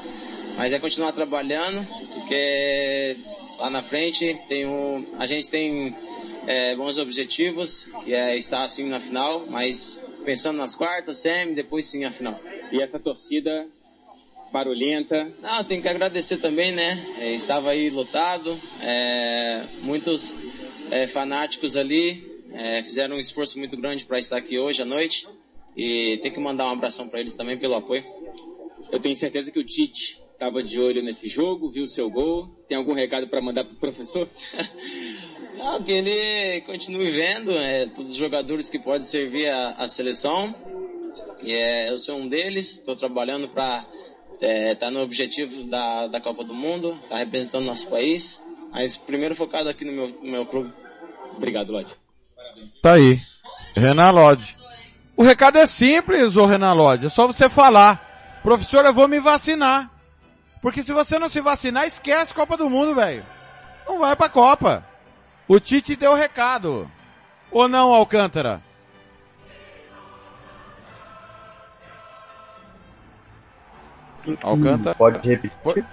[0.58, 3.16] mas é continuar trabalhando, porque
[3.60, 5.96] lá na frente tem um, a gente tem
[6.48, 11.86] é, bons objetivos, que é estar assim na final, mas pensando nas quartas, semi, depois
[11.86, 12.40] sim a final.
[12.72, 13.68] E essa torcida
[14.52, 15.32] barulhenta?
[15.42, 17.06] Não, tenho que agradecer também, né?
[17.20, 20.34] É, estava aí lotado, é, muitos
[20.90, 25.28] é, fanáticos ali é, fizeram um esforço muito grande para estar aqui hoje à noite
[25.76, 28.04] e tem que mandar um abração para eles também pelo apoio.
[28.92, 32.48] Eu tenho certeza que o Tite estava de olho nesse jogo, viu o seu gol.
[32.68, 34.30] Tem algum recado para mandar para o professor?
[35.58, 40.54] Não, que ele continue vendo é, todos os jogadores que podem servir a seleção.
[41.42, 43.80] E, é, eu sou um deles, estou trabalhando para
[44.36, 48.40] estar é, tá no objetivo da, da Copa do Mundo, estar tá representando nosso país.
[48.72, 50.72] Mas primeiro focado aqui no meu, no meu clube.
[51.36, 51.94] Obrigado, Lodge.
[52.84, 53.20] Tá aí.
[53.76, 54.56] Renan Lodge.
[55.16, 57.08] O recado é simples, ô Renan Lodge.
[57.08, 58.40] É só você falar.
[58.44, 59.97] Professor, eu vou me vacinar.
[60.62, 63.26] Porque se você não se vacinar, esquece Copa do Mundo, velho.
[63.88, 64.84] Não vai pra Copa.
[65.48, 66.90] O Tite deu o recado.
[67.52, 68.62] Ou não, Alcântara?
[74.44, 74.96] Alcântara.
[74.96, 75.86] Pode repetir.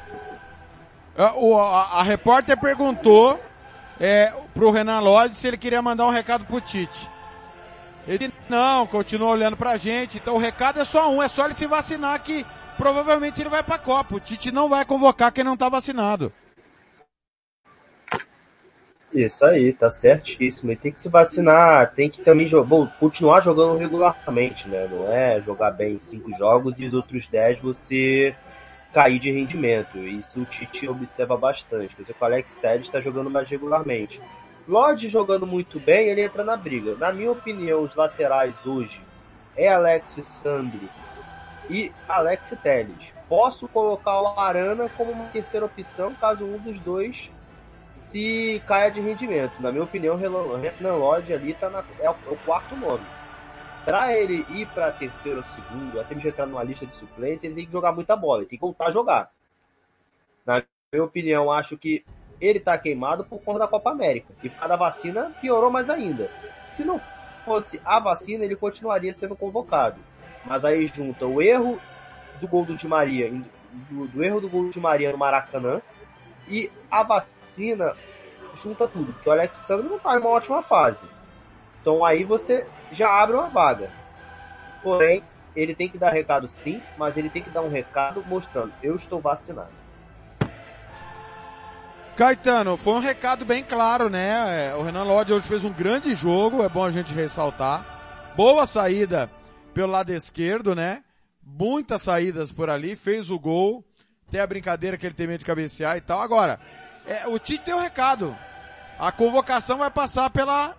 [1.17, 3.41] A, o- a- a repórter perguntou
[4.01, 7.09] é, pro Renan Lodge se ele queria mandar um recado pro Tite.
[8.09, 10.19] Ele não, continua olhando pra gente.
[10.19, 12.45] Então o recado é só um, é só ele se vacinar que
[12.77, 14.17] provavelmente ele vai pra Copa.
[14.17, 16.33] O Tite não vai convocar quem não tá vacinado.
[19.13, 20.73] Isso aí, tá certíssimo.
[20.73, 24.89] E tem que se vacinar, tem que também jo- bom, continuar jogando regularmente, né?
[24.91, 28.35] Não é jogar bem em cinco jogos e os outros dez você
[28.93, 29.99] cair de rendimento.
[29.99, 31.95] Isso o Tite observa bastante.
[31.97, 34.21] Dizer, que o Alex Telles está jogando mais regularmente.
[34.67, 36.97] Lodge jogando muito bem, ele entra na briga.
[36.97, 39.01] Na minha opinião, os laterais hoje
[39.57, 40.89] é Alex Sandro
[41.71, 43.13] e Alex Telles.
[43.29, 47.31] Posso colocar o Arana como uma terceira opção caso um dos dois
[47.89, 49.61] se caia de rendimento.
[49.61, 53.05] Na minha opinião, Renan Lodge ali tá na, é, o, é quarto nome.
[53.85, 57.55] Para ele ir para terceiro ou segundo, até mesmo entrar numa lista de suplentes, ele
[57.55, 59.31] tem que jogar muita bola, ele tem que voltar a jogar.
[60.47, 60.63] Na
[60.93, 62.05] minha opinião, acho que
[62.41, 64.33] ele tá queimado por conta da Copa América.
[64.43, 66.31] E por causa da vacina, piorou mais ainda.
[66.73, 67.01] Se não
[67.45, 70.01] fosse a vacina, ele continuaria sendo convocado.
[70.47, 71.81] Mas aí junta o erro
[72.41, 73.31] do gol do Di Maria,
[73.91, 75.81] do, do erro do gol do Di Maria no Maracanã,
[76.49, 77.95] e a vacina
[78.63, 81.05] junta tudo, porque o Alexandre não tá em uma ótima fase.
[81.81, 83.91] Então aí você já abre uma vaga.
[84.83, 85.23] Porém,
[85.57, 88.97] ele tem que dar recado sim, mas ele tem que dar um recado mostrando, eu
[88.97, 89.85] estou vacinado.
[92.17, 94.69] Caetano, foi um recado bem claro, né?
[94.69, 98.33] É, O Renan Lodge hoje fez um grande jogo, é bom a gente ressaltar.
[98.37, 99.29] Boa saída
[99.75, 101.03] pelo lado esquerdo, né?
[101.43, 103.85] Muitas saídas por ali, fez o gol.
[104.31, 106.23] Tem a brincadeira que ele tem medo de cabecear e tal.
[106.23, 106.59] Agora,
[107.07, 108.35] é, o Tite deu recado.
[108.99, 110.75] A convocação vai passar pela,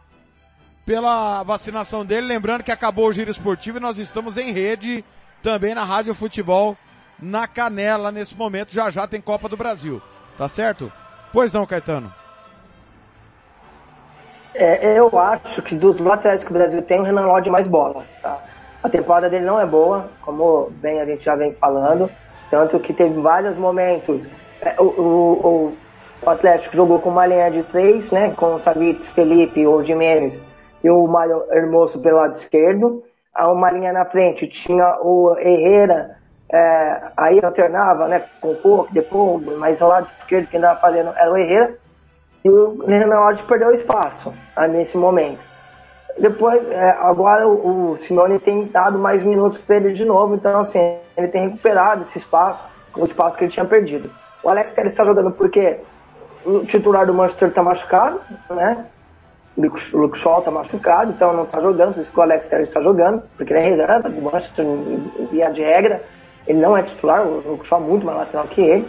[0.86, 2.26] pela vacinação dele.
[2.26, 5.06] Lembrando que acabou o giro esportivo e nós estamos em rede
[5.44, 6.76] também na Rádio Futebol
[7.20, 8.74] na Canela nesse momento.
[8.74, 10.02] Já já tem Copa do Brasil.
[10.38, 10.92] Tá certo?
[11.32, 12.12] Pois não, Caetano.
[14.54, 18.06] É, eu acho que dos laterais que o Brasil tem, o Renan Lodge mais bola.
[18.22, 18.42] Tá?
[18.86, 22.08] A temporada dele não é boa, como bem a gente já vem falando.
[22.52, 24.30] Tanto que teve vários momentos.
[24.62, 25.74] É, o, o,
[26.24, 28.36] o Atlético jogou com uma linha de três, né?
[28.38, 30.40] Com o Savitz, Felipe, o Jimenez
[30.84, 33.02] e o Mário Hermoso pelo lado esquerdo.
[33.34, 36.18] A uma linha na frente tinha o Herrera,
[36.48, 38.22] é, aí alternava, né?
[38.40, 41.76] Com um pouco, depois, mas o lado esquerdo que andava fazendo era o Herrera.
[42.44, 45.55] E o Renan Lodge perdeu espaço ah, nesse momento.
[46.18, 50.60] Depois, é, agora o, o Simone tem dado mais minutos para ele de novo, então
[50.62, 50.80] assim,
[51.18, 52.64] ele tem recuperado esse espaço,
[52.96, 54.10] o espaço que ele tinha perdido.
[54.42, 55.78] O Alex Telles está jogando porque
[56.46, 58.86] o titular do Manchester está machucado, né?
[59.58, 59.62] O
[59.98, 62.82] Luke- Shaw está machucado, então não está jogando, por isso que o Alex Telles está
[62.82, 64.66] jogando, porque ele é reserva do Manchester,
[65.32, 66.02] via de regra.
[66.48, 68.88] Ele não é titular, o Luke Shaw é muito mais lateral que ele.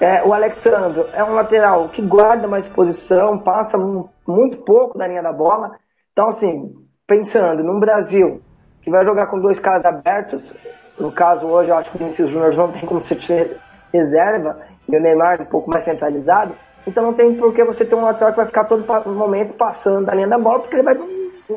[0.00, 5.06] É, o Alexandre é um lateral que guarda mais posição, passa mu- muito pouco da
[5.06, 5.76] linha da bola.
[6.14, 6.72] Então, assim,
[7.08, 8.40] pensando num Brasil
[8.82, 10.54] que vai jogar com dois caras abertos,
[10.96, 13.48] no caso hoje eu acho que o Vinicius Júnior não tem como titular
[13.92, 16.54] reserva e o Neymar um pouco mais centralizado,
[16.86, 20.06] então não tem por que você ter um lateral que vai ficar todo momento passando
[20.06, 20.96] da linha da bola, porque ele vai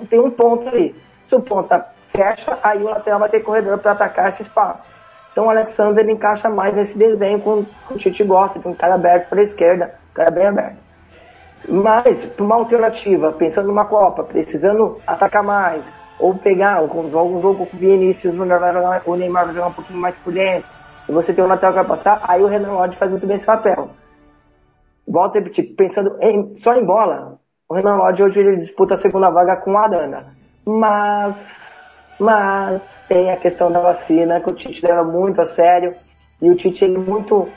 [0.09, 0.95] tem um ponto ali.
[1.23, 4.83] Se o ponta fecha, aí o lateral vai ter corredor para atacar esse espaço.
[5.31, 9.29] Então o Alexander encaixa mais nesse desenho com o Tite gosta, de um cara aberto
[9.29, 10.86] para a esquerda, um cara bem aberto.
[11.67, 17.75] Mas, para uma alternativa, pensando numa Copa, precisando atacar mais, ou pegar algum jogo, com
[17.75, 18.45] o Vinícius o
[19.15, 20.67] Neymar vai jogar um pouquinho mais por dentro,
[21.07, 23.37] e você tem um lateral que vai passar, aí o Renan Lodge faz muito bem
[23.37, 23.89] esse papel.
[25.07, 27.39] Volto a repetir, pensando em- só em bola,
[27.69, 30.35] o Renan Lodge hoje ele disputa a segunda vaga com o Arana.
[30.65, 35.95] Mas, mas tem a questão da vacina que o Tite leva muito a sério,
[36.41, 37.47] e o Tite ele é muito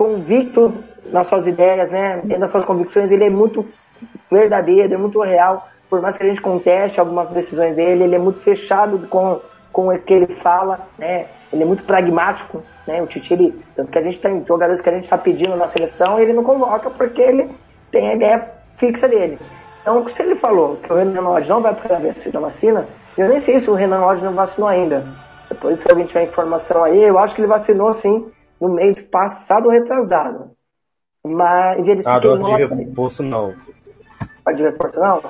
[0.00, 0.72] convicto
[1.12, 2.22] nas suas ideias, né?
[2.38, 3.66] Das suas convicções, ele é muito
[4.30, 5.68] verdadeiro, é muito real.
[5.90, 9.88] Por mais que a gente conteste algumas decisões dele, ele é muito fechado com, com
[9.88, 11.26] o que ele fala, né?
[11.52, 13.02] Ele é muito pragmático, né?
[13.02, 15.68] O Tite, ele, tanto que a gente tem jogadores que a gente está pedindo na
[15.68, 17.50] seleção, ele não convoca porque ele
[17.90, 19.38] tem a ideia fixa dele.
[19.82, 22.86] Então, se ele falou que o Renan Lodge não vai para a vacina,
[23.18, 25.04] eu nem sei se o Renan Lodge não vacinou ainda.
[25.46, 28.30] Depois, se alguém tiver informação aí, eu acho que ele vacinou sim
[28.60, 30.50] no mês passado ou retrasado.
[31.24, 33.54] Mas ele se queimou de lá- reforço não.
[34.44, 35.22] a de reforço não?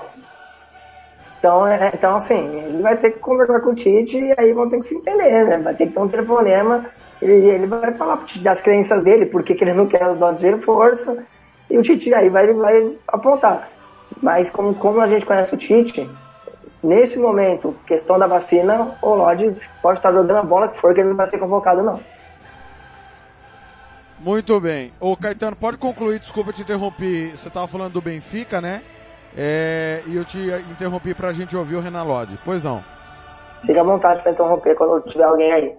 [1.38, 4.68] Então, é, então, assim, ele vai ter que conversar com o Tite e aí vão
[4.68, 5.58] ter que se entender, né?
[5.58, 6.84] Vai ter que ter um telefonema,
[7.20, 11.24] ele, ele vai falar das crenças dele, porque que ele não quer o de força,
[11.70, 13.70] e o Tite aí vai, vai apontar.
[14.22, 16.08] Mas como, como a gente conhece o Tite,
[16.82, 21.00] nesse momento, questão da vacina, o Lodge pode estar jogando a bola que for que
[21.00, 22.00] ele não vai ser convocado, não.
[24.20, 24.92] Muito bem.
[25.00, 27.30] Ô Caetano, pode concluir, desculpa te interromper.
[27.34, 28.82] Você estava falando do Benfica, né?
[29.36, 30.38] É, e eu te
[30.70, 32.38] interrompi para a gente ouvir o Renan Lodge.
[32.44, 32.84] Pois não.
[33.64, 35.74] Fica à vontade para interromper quando tiver alguém aí.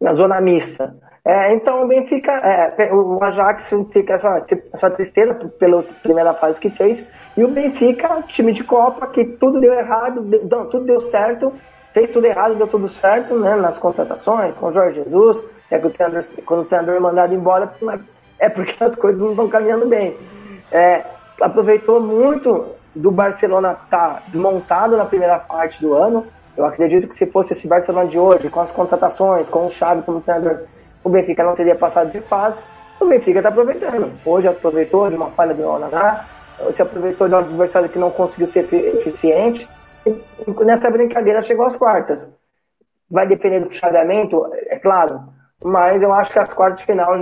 [0.00, 0.92] Na zona mista.
[1.24, 4.40] É, então o Benfica, é, o Ajax fica essa,
[4.72, 9.58] essa tristeza pela primeira fase que fez, e o Benfica, time de Copa, que tudo
[9.58, 11.50] deu errado, deu, tudo deu certo,
[11.94, 15.42] fez tudo errado, deu tudo certo, né, nas contratações, com o Jorge Jesus,
[15.74, 17.72] é que o quando o treinador é mandado embora,
[18.38, 20.16] é porque as coisas não estão caminhando bem.
[20.70, 21.04] É,
[21.40, 26.26] aproveitou muito do Barcelona estar tá desmontado na primeira parte do ano.
[26.56, 30.02] Eu acredito que se fosse esse Barcelona de hoje, com as contratações, com o Xavi
[30.02, 30.66] como treinador,
[31.02, 32.58] o Benfica não teria passado de fase.
[33.00, 34.12] O Benfica está aproveitando.
[34.24, 36.26] Hoje aproveitou de uma falha do Onaná,
[36.72, 39.68] se aproveitou de um adversário que não conseguiu ser eficiente.
[40.06, 42.30] E nessa brincadeira chegou às quartas.
[43.10, 47.14] Vai depender do chaveamento, é claro, mas eu acho que as quartas de final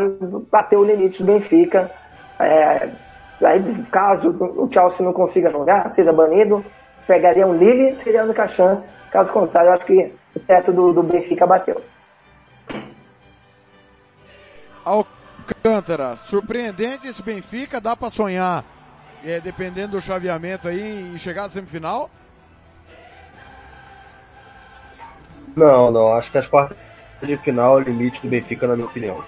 [0.50, 1.90] bateu o limite do Benfica.
[2.38, 2.90] É,
[3.42, 6.64] aí, caso o Chelsea não consiga jogar, seja banido,
[7.06, 8.88] pegaria um Lille, seria a única chance.
[9.10, 11.82] Caso contrário, eu acho que o teto do, do Benfica bateu.
[14.84, 18.64] Alcântara, surpreendente esse Benfica, dá para sonhar,
[19.24, 22.10] é, dependendo do chaveamento aí, em chegar à semifinal?
[25.54, 26.76] Não, não, acho que as quartas
[27.26, 29.24] de final é o limite do Benfica, na minha opinião.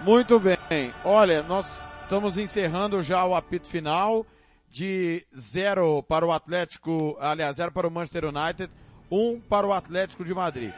[0.00, 0.92] Muito bem.
[1.04, 4.26] Olha, nós estamos encerrando já o apito final
[4.68, 8.70] de zero para o Atlético, aliás, zero para o Manchester United,
[9.10, 10.72] um para o Atlético de Madrid.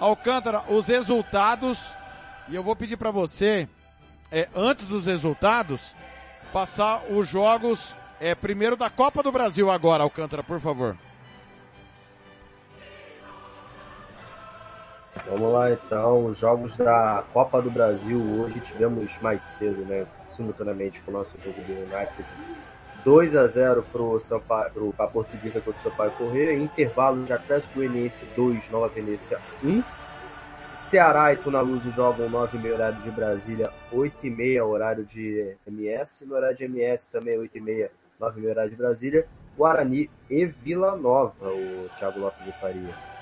[0.00, 1.94] Alcântara, os resultados,
[2.48, 3.68] e eu vou pedir para você,
[4.32, 5.94] é, antes dos resultados,
[6.52, 10.96] passar os jogos, é, primeiro da Copa do Brasil agora, Alcântara, por favor.
[15.26, 20.06] Vamos lá então, os jogos da Copa do Brasil hoje tivemos mais cedo, né?
[20.30, 22.24] Simultaneamente com o nosso jogo do United.
[23.04, 27.74] 2 a 0 pro, Sampaio, pro pra Portuguesa contra o Sampaio Correia, intervalo de Atlético
[27.74, 29.82] Goianiense 2, Nova Venécia 1.
[30.78, 36.24] Ceará e Tunaluz jogam 9 h horário de Brasília, 8 h 30 horário de MS.
[36.26, 39.26] No horário de MS também 8 h 30 9 h horário de Brasília.
[39.56, 43.13] Guarani e Vila Nova, o Thiago Lopes de Faria.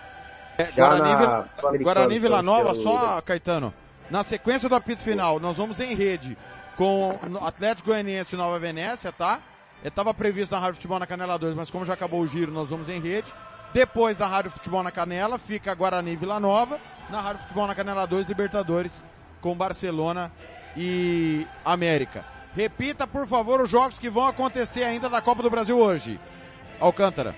[0.58, 3.72] É, Guarani, Guarani Vila Nova, só, Caetano.
[4.10, 6.36] Na sequência do apito final, nós vamos em rede
[6.76, 9.40] com Atlético Goianiense e Nova Venécia, tá?
[9.82, 12.70] Estava previsto na Rádio Futebol na Canela 2, mas como já acabou o giro, nós
[12.70, 13.32] vamos em rede.
[13.72, 16.78] Depois da Rádio Futebol na Canela, fica Guarani Vila Nova.
[17.08, 19.02] Na Rádio Futebol na Canela 2, Libertadores
[19.40, 20.30] com Barcelona
[20.76, 22.24] e América.
[22.54, 26.20] Repita, por favor, os jogos que vão acontecer ainda da Copa do Brasil hoje.
[26.78, 27.34] Alcântara.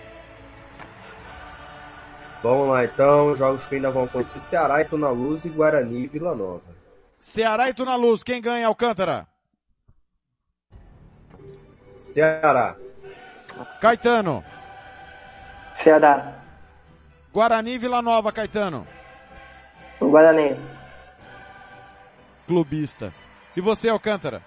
[2.44, 4.38] Vamos lá então, jogos que ainda vão acontecer.
[4.40, 6.60] Ceará e Luz e Guarani e Vila Nova.
[7.18, 9.26] Ceará e Luz, quem ganha, Alcântara?
[11.96, 12.76] Ceará.
[13.80, 14.44] Caetano.
[15.72, 16.34] Ceará.
[17.32, 18.86] Guarani e Vila Nova, Caetano.
[19.98, 20.60] Guarani.
[22.46, 23.10] Clubista.
[23.56, 24.42] E você, Alcântara?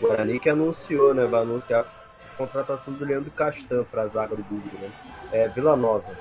[0.00, 1.26] Guarani que anunciou, né?
[1.26, 1.99] Vai anunciar
[2.40, 4.90] contratação do Leandro Castan para a zaga do Google, né?
[5.30, 6.16] É, Vila Nova.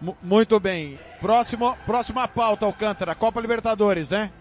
[0.00, 0.98] M muito bem.
[1.20, 3.14] Próximo, próxima pauta, Alcântara.
[3.14, 4.32] Copa Libertadores, né?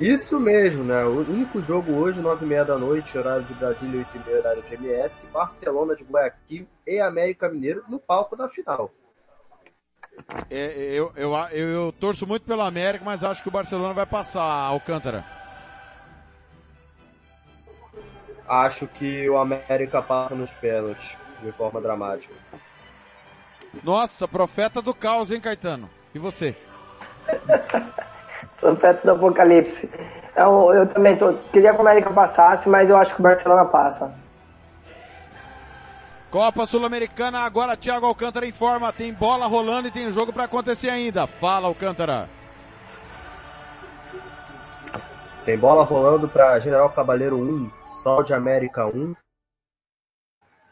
[0.00, 1.04] Isso mesmo, né?
[1.04, 5.94] O único jogo hoje, 9h30 da noite, horário de Brasília, 8h30, horário de MS, Barcelona
[5.94, 8.90] de Guayaquil e América Mineiro no palco da final.
[10.50, 14.06] É, eu, eu, eu, eu torço muito pelo América, mas acho que o Barcelona vai
[14.06, 15.37] passar, Alcântara.
[18.48, 22.34] Acho que o América passa nos pênaltis de forma dramática.
[23.84, 25.88] Nossa, profeta do caos, hein, Caetano?
[26.14, 26.56] E você?
[28.60, 29.88] profeta do apocalipse.
[30.34, 33.64] Eu, eu também tô, queria que o América passasse, mas eu acho que o Barcelona
[33.66, 34.12] passa.
[36.30, 41.26] Copa Sul-Americana, agora Thiago Alcântara informa, tem bola rolando e tem jogo para acontecer ainda.
[41.26, 42.28] Fala, Alcântara.
[45.44, 47.70] Tem bola rolando para General Cabaleiro 1,
[48.02, 49.14] Sol de América 1,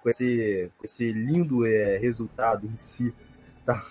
[0.02, 3.12] com esse, esse lindo é, resultado em si,
[3.64, 3.84] tá?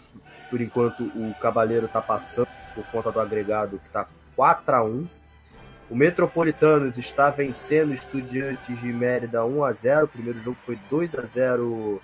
[0.49, 5.07] por enquanto o Cavaleiro está passando por conta do agregado que está 4 a 1
[5.89, 10.05] O Metropolitanos está vencendo Estudiantes de Mérida 1 a 0.
[10.05, 12.01] O primeiro jogo foi 2 a 0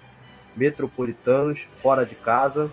[0.56, 2.70] Metropolitanos fora de casa.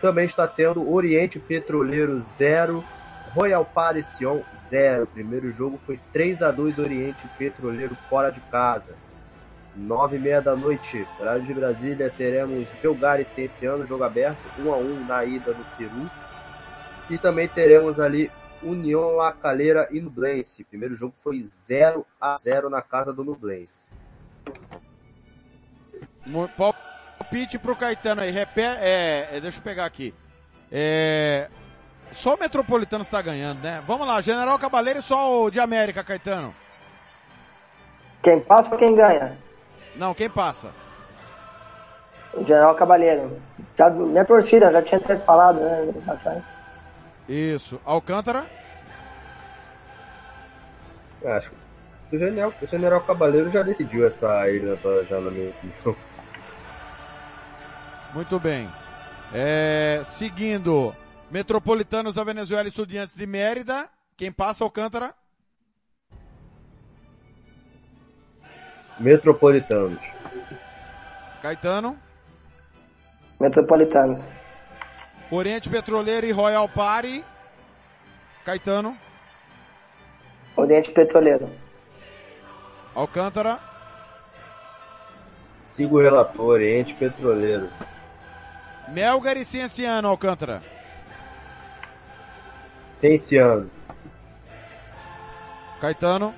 [0.00, 2.82] Também está tendo Oriente Petroleiro 0,
[3.34, 5.04] Royal Paris Sion 0.
[5.04, 8.94] O primeiro jogo foi 3 a 2 Oriente Petroleiro fora de casa.
[9.74, 14.70] Nove e meia da noite, horário de Brasília, teremos Belgar e Cienciano, jogo aberto, 1
[14.70, 16.10] a 1 na ida no Peru.
[17.08, 18.30] E também teremos ali
[18.62, 20.62] União La Calera e Nublense.
[20.64, 23.86] Primeiro jogo foi 0 a 0 na casa do Nublense.
[26.56, 28.30] Palpite pro Caetano aí.
[28.30, 30.14] Repé, é, é, deixa eu pegar aqui.
[30.70, 31.48] É,
[32.12, 33.82] só o Metropolitano está ganhando, né?
[33.86, 36.54] Vamos lá, General Cabaleiro e só o de América, Caetano.
[38.22, 39.36] Quem passa ou quem ganha?
[39.96, 40.70] Não, quem passa?
[42.34, 43.40] O General Cabaleiro.
[43.76, 45.92] Já, minha torcida, já tinha até falado, né?
[47.28, 47.80] Isso.
[47.84, 48.46] Alcântara?
[51.24, 51.50] Acho
[52.10, 55.96] que o General, o General Cabaleiro já decidiu essa ilha já na minha opinião.
[58.14, 58.70] Muito bem.
[59.32, 60.94] É, seguindo,
[61.32, 63.88] Metropolitanos da Venezuela Estudiantes de Mérida.
[64.18, 65.14] Quem passa, Alcântara?
[69.00, 69.98] Metropolitanos.
[71.40, 71.98] Caetano?
[73.40, 74.22] Metropolitanos.
[75.30, 77.24] Oriente Petroleiro e Royal Party.
[78.44, 78.94] Caetano?
[80.54, 81.48] Oriente Petroleiro.
[82.94, 83.58] Alcântara?
[85.64, 87.70] Sigo o relator, Oriente Petroleiro.
[88.88, 90.71] Melgar e Cienciano, Alcântara.
[93.02, 93.68] Cienciano.
[95.80, 96.32] Caetano.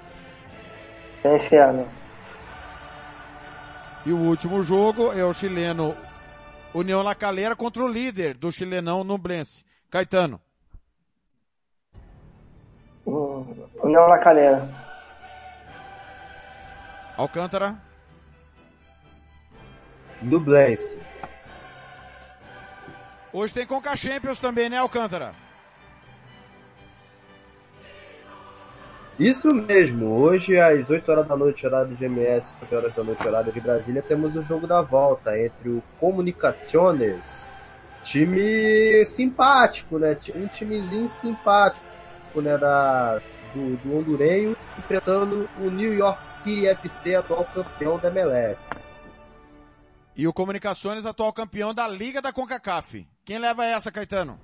[1.20, 1.86] Cienciano.
[4.06, 5.94] E o último jogo é o chileno
[6.74, 9.62] União La Calera contra o líder do chilenão Nublense.
[9.90, 10.40] Caetano.
[13.04, 14.66] União La Calera.
[17.18, 17.76] Alcântara.
[20.22, 20.98] Nublense.
[23.34, 25.43] Hoje tem Conca Champions também, né, Alcântara?
[29.18, 33.26] Isso mesmo, hoje às 8 horas da noite, horário de GMS, 8 horas da noite,
[33.26, 37.46] horário de Brasília, temos o jogo da volta entre o Comunicaciones,
[38.02, 40.18] time simpático, né?
[40.34, 41.84] Um timezinho simpático,
[42.42, 42.58] né?
[42.58, 43.20] Da,
[43.54, 48.60] do, do hondurenho, enfrentando o New York City FC, atual campeão da MLS.
[50.16, 53.06] E o Comunicações, atual campeão da Liga da CONCACAF.
[53.24, 54.40] Quem leva essa, Caetano?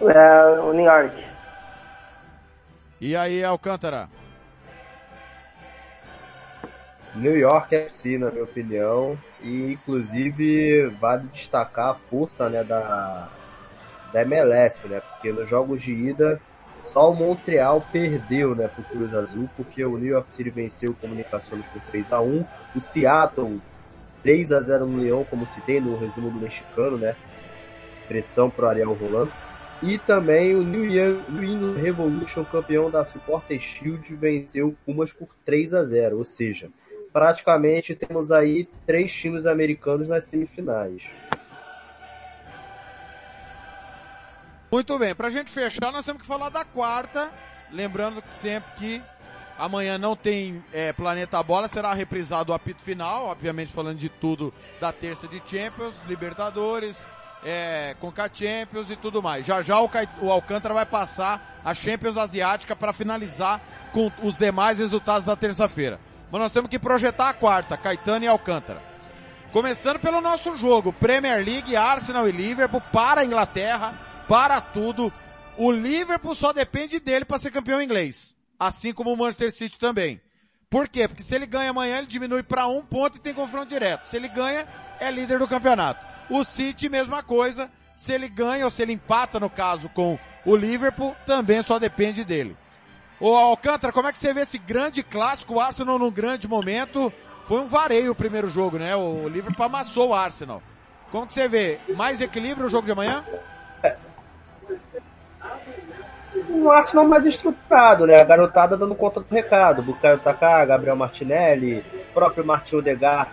[0.00, 1.31] É, o New York.
[3.04, 4.08] E aí, Alcântara?
[7.16, 13.28] New York FC, na minha opinião, e inclusive vale destacar a força né, da,
[14.12, 15.00] da MLS, né?
[15.00, 16.40] Porque nos jogos de ida
[16.80, 20.94] só o Montreal perdeu né, pro Cruz Azul, porque o New York City venceu o
[20.94, 22.46] Comunicações por 3 a 1
[22.76, 23.60] O Seattle
[24.22, 27.16] 3 a 0 no Leão, como citei no resumo do mexicano, né?
[28.06, 29.32] Pressão pro Ariel Rolando.
[29.82, 35.74] E também o New England Revolution, campeão da Supporter Shield, venceu o Pumas por 3
[35.74, 36.70] a 0 Ou seja,
[37.12, 41.02] praticamente temos aí três times americanos nas semifinais.
[44.70, 47.32] Muito bem, pra gente fechar, nós temos que falar da quarta.
[47.70, 49.02] Lembrando sempre que
[49.58, 54.54] amanhã não tem é, Planeta Bola, será reprisado o apito final, obviamente falando de tudo
[54.80, 57.06] da terça de Champions, Libertadores,
[57.44, 59.44] é, Conca Champions e tudo mais.
[59.44, 59.90] Já já o,
[60.20, 63.60] o Alcântara vai passar a Champions Asiática para finalizar
[63.92, 66.00] com os demais resultados da terça-feira.
[66.30, 68.82] Mas nós temos que projetar a quarta, Caetano e Alcântara.
[69.52, 75.12] Começando pelo nosso jogo, Premier League, Arsenal e Liverpool para a Inglaterra, para tudo.
[75.58, 80.22] O Liverpool só depende dele para ser campeão inglês, assim como o Manchester City também.
[80.70, 81.06] Por quê?
[81.06, 84.08] Porque se ele ganha amanhã, ele diminui para um ponto e tem confronto direto.
[84.08, 84.66] Se ele ganha,
[84.98, 86.11] é líder do campeonato.
[86.28, 87.70] O City, mesma coisa.
[87.94, 92.24] Se ele ganha ou se ele empata, no caso, com o Liverpool, também só depende
[92.24, 92.56] dele.
[93.20, 97.12] Ô Alcântara, como é que você vê esse grande clássico, o Arsenal num grande momento?
[97.44, 98.96] Foi um vareio o primeiro jogo, né?
[98.96, 100.62] O Liverpool amassou o Arsenal.
[101.10, 101.78] Como que você vê?
[101.94, 103.24] Mais equilíbrio o jogo de amanhã?
[106.48, 108.20] Um Arsenal mais estruturado, né?
[108.20, 109.82] A garotada dando conta do recado.
[109.82, 113.30] Bukayo Saka, Gabriel Martinelli, próprio Martin Odegaard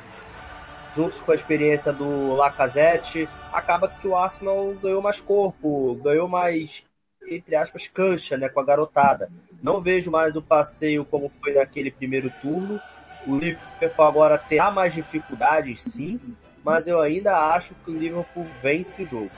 [0.96, 6.84] juntos com a experiência do Lacazette, acaba que o Arsenal ganhou mais corpo, ganhou mais,
[7.28, 9.30] entre aspas, cancha, né, com a garotada.
[9.62, 12.80] Não vejo mais o passeio como foi naquele primeiro turno.
[13.28, 16.20] O Liverpool agora terá mais dificuldades, sim,
[16.64, 19.32] mas eu ainda acho que o Liverpool vence o jogo.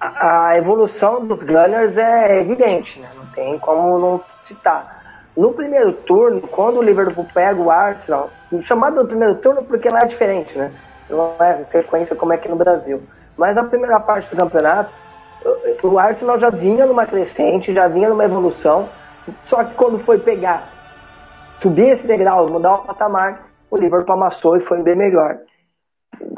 [0.00, 3.10] a evolução dos Gunners é evidente, né?
[3.14, 5.03] não tem como não citar.
[5.36, 8.30] No primeiro turno, quando o Liverpool pega o Arsenal,
[8.60, 10.72] chamado do primeiro turno porque lá é diferente, né?
[11.10, 13.02] Não é sequência como é aqui no Brasil.
[13.36, 14.90] Mas na primeira parte do campeonato,
[15.82, 18.88] o Arsenal já vinha numa crescente, já vinha numa evolução,
[19.42, 20.68] só que quando foi pegar,
[21.58, 25.38] subir esse degrau, mudar o patamar, o Liverpool amassou e foi bem melhor.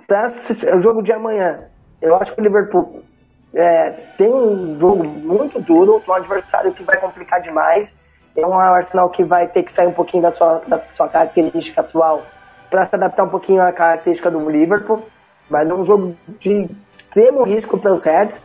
[0.07, 0.33] Para
[0.75, 1.65] o jogo de amanhã,
[2.01, 3.03] eu acho que o Liverpool
[3.55, 7.95] é, tem um jogo muito duro, um adversário que vai complicar demais.
[8.37, 11.81] É um Arsenal que vai ter que sair um pouquinho da sua, da sua característica
[11.81, 12.23] atual
[12.71, 15.03] para se adaptar um pouquinho à característica do Liverpool.
[15.49, 18.43] Vai dar um jogo de extremo risco para os Reds.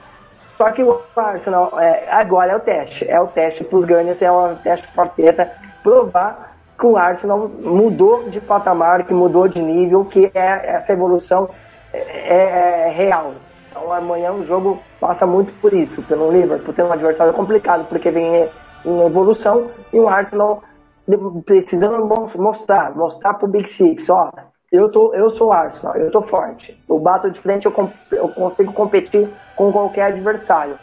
[0.55, 3.09] Só que o Arsenal é, agora é o teste.
[3.09, 5.51] É o teste para os Gunners, é um teste forteta
[5.83, 11.49] provar que o Arsenal mudou de patamar, que mudou de nível, que é, essa evolução
[11.93, 13.33] é, é, é real.
[13.69, 18.09] Então amanhã o jogo passa muito por isso, pelo Liverpool ter um adversário complicado, porque
[18.09, 18.49] vem
[18.85, 20.63] em evolução e o Arsenal
[21.45, 21.97] precisando
[22.37, 24.31] mostrar, mostrar pro Big Six, ó,
[24.71, 28.29] eu, tô, eu sou o Arsenal, eu tô forte, eu bato de frente, eu, eu
[28.29, 30.79] consigo competir com qualquer adversário.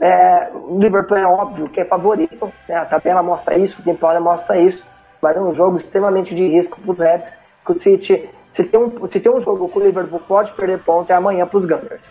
[0.00, 2.76] É, o Liverpool é óbvio que é favorito, né?
[2.76, 4.84] a tabela mostra isso, o temporada mostra isso,
[5.20, 7.32] mas é um jogo extremamente de risco para os Reds,
[7.66, 10.84] que o City, se tem, um, se tem um jogo que o Liverpool pode perder
[10.84, 12.08] ponto, é amanhã para os Gunners.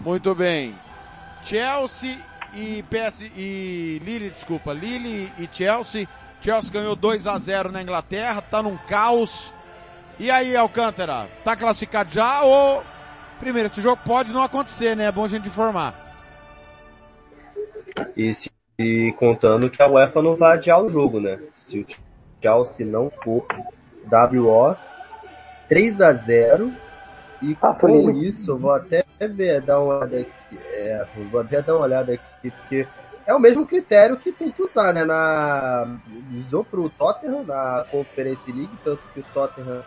[0.00, 0.74] Muito bem.
[1.42, 2.16] Chelsea
[2.54, 6.08] e PS e Lille, desculpa, Lille e Chelsea.
[6.40, 9.54] Chelsea ganhou 2 a 0 na Inglaterra, tá num caos.
[10.18, 12.84] E aí, Alcântara, tá classificado já ou
[13.38, 15.06] primeiro, esse jogo pode não acontecer, né?
[15.06, 15.94] É bom a gente informar.
[18.16, 21.38] E, se, e contando que a UEFA não vai adiar o jogo, né?
[21.58, 21.86] Se o
[22.42, 23.46] Chelsea não for
[24.10, 24.76] WO
[25.68, 26.72] 3 a 0
[27.42, 31.62] e ah, com isso, eu vou até ver, dar uma olhada aqui, é, vou até
[31.62, 32.86] dar uma olhada aqui, porque
[33.26, 35.04] é o mesmo critério que tem que usar, né?
[35.04, 35.98] Na,
[36.36, 39.82] usou pro Tottenham na Conference League, tanto que o Tottenham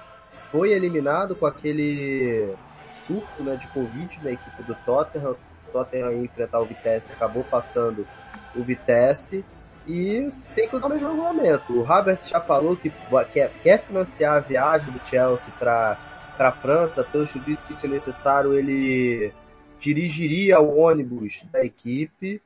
[0.51, 2.55] foi eliminado com aquele
[2.93, 5.36] surto né, de Covid na equipe do Tottenham.
[5.68, 8.08] O Tottenham ia enfrentar o Vitesse, acabou passando
[8.55, 9.45] o Vitesse.
[9.86, 11.74] E tem que usar o mesmo regulamento.
[11.74, 12.91] O Robert já falou que
[13.32, 15.97] quer, quer financiar a viagem do Chelsea para
[16.38, 19.34] para a França, tanto disse que se necessário ele
[19.80, 22.41] dirigiria o ônibus da equipe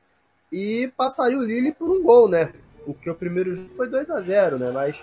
[0.50, 2.52] e passaria o Lille por um gol, né?
[2.84, 4.70] Porque o primeiro jogo foi 2 a 0 né?
[4.70, 4.96] Mas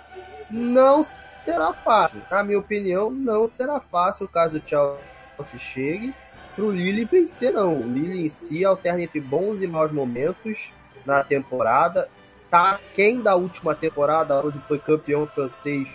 [0.49, 1.03] não
[1.43, 2.21] será fácil.
[2.29, 6.13] Na minha opinião, não será fácil caso o Chelsea chegue
[6.55, 7.79] para o Lille vencer, não.
[7.79, 10.69] O Lille em si alterna entre bons e maus momentos
[11.05, 12.09] na temporada.
[12.49, 15.87] Tá quem da última temporada, onde foi campeão francês,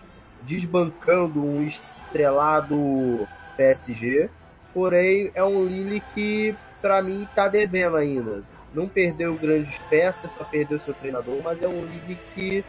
[0.42, 4.30] desbancando um estrelado PSG.
[4.74, 8.42] Porém, é um Lille que, para mim, tá devendo ainda.
[8.74, 12.64] Não perdeu grandes peças, só perdeu seu treinador, mas é um Lille que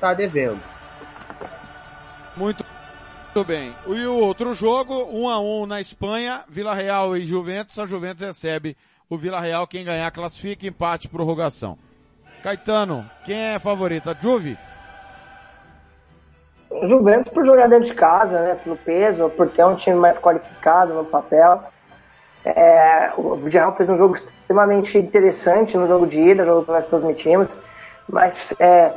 [0.00, 0.60] tá devendo.
[2.34, 2.64] Muito,
[3.24, 3.74] muito bem.
[3.86, 7.78] E o outro jogo, 1 um a 1 um na Espanha, Vila Real e Juventus.
[7.78, 8.74] A Juventus recebe
[9.08, 11.76] o Vila Real, quem ganhar classifica, empate, prorrogação.
[12.42, 14.16] Caetano, quem é favorita?
[14.18, 14.56] Juve?
[16.70, 18.58] O Juventus por jogar dentro de casa, né?
[18.62, 21.60] Pelo peso, por ter um time mais qualificado no papel.
[22.44, 26.86] É, o Villarreal fez um jogo extremamente interessante no jogo de ida, jogo que nós
[26.86, 27.58] transmitimos,
[28.08, 28.92] mas é,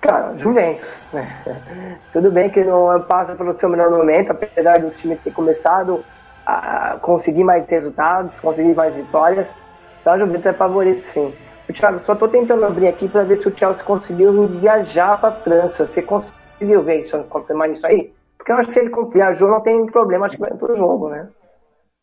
[0.00, 1.02] cara, Juventus.
[1.12, 1.28] Né?
[2.12, 6.04] Tudo bem que não passa pelo seu melhor momento, apesar do time ter começado
[6.46, 9.54] a conseguir mais resultados, conseguir mais vitórias.
[10.00, 11.34] Então a Juventus é favorito sim.
[11.68, 15.28] O Thiago, só estou tentando abrir aqui para ver se o Chelsea conseguiu viajar para
[15.28, 15.84] a França.
[15.84, 18.12] Você conseguiu conseguiu ver isso, confirmar isso aí?
[18.36, 21.08] Porque eu acho que se ele viajou não tem problema, acho que vai pro jogo,
[21.08, 21.28] né?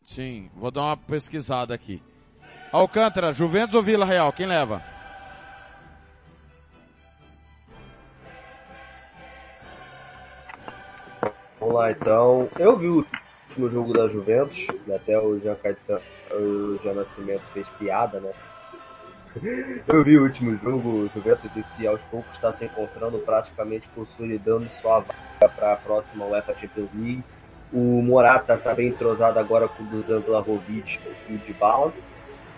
[0.02, 2.02] Sim, vou dar uma pesquisada aqui.
[2.72, 4.32] Alcântara, Juventus ou Vila Real?
[4.32, 4.82] Quem leva?
[11.60, 12.48] Vamos lá então.
[12.58, 13.04] Eu vi o
[13.48, 16.00] último jogo da Juventus, até o Jean, Caetano,
[16.32, 18.32] o Jean Nascimento fez piada, né?
[19.86, 24.68] Eu vi o último jogo, o Juventus esse aos poucos está se encontrando praticamente consolidando
[24.70, 27.24] sua vaga para a próxima UEFA Champions League.
[27.72, 31.92] O Morata está bem entrosado agora com o Dusan Vlahovic e de Bala.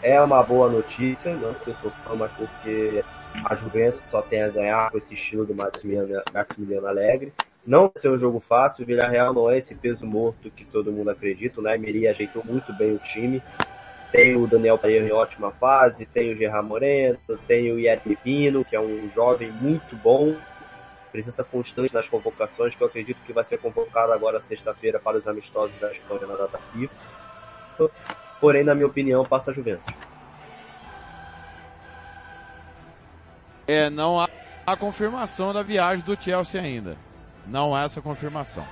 [0.03, 3.03] É uma boa notícia, não porque eu sou fã, mas porque
[3.45, 7.33] a Juventus só tem a ganhar com esse estilo do Maximiliano, Alegre.
[7.67, 10.93] Não vai ser um jogo fácil, o Villarreal não é esse peso morto que todo
[10.93, 11.77] mundo acredita, né?
[11.77, 13.43] Meri ajeitou muito bem o time,
[14.11, 18.65] tem o Daniel Pereira em ótima fase, tem o Gerard Moreno, tem o Iet Pino,
[18.65, 20.35] que é um jovem muito bom,
[21.13, 25.27] presença constante nas convocações, que eu acredito que vai ser convocado agora sexta-feira para os
[25.27, 27.91] amistosos da Espanha na data FIFA.
[28.41, 29.95] Porém, na minha opinião, passa a Juventus.
[33.67, 34.29] É, não há
[34.67, 36.97] a confirmação da viagem do Chelsea ainda.
[37.47, 38.65] Não há essa confirmação.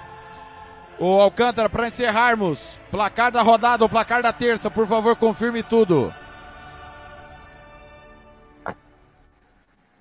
[0.99, 6.13] O Alcântara, para encerrarmos, placar da rodada, o placar da terça, por favor, confirme tudo.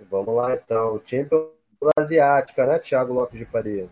[0.10, 1.50] Vamos lá então, Champions
[1.98, 3.90] Asiática, né, Thiago Lopes de Faria?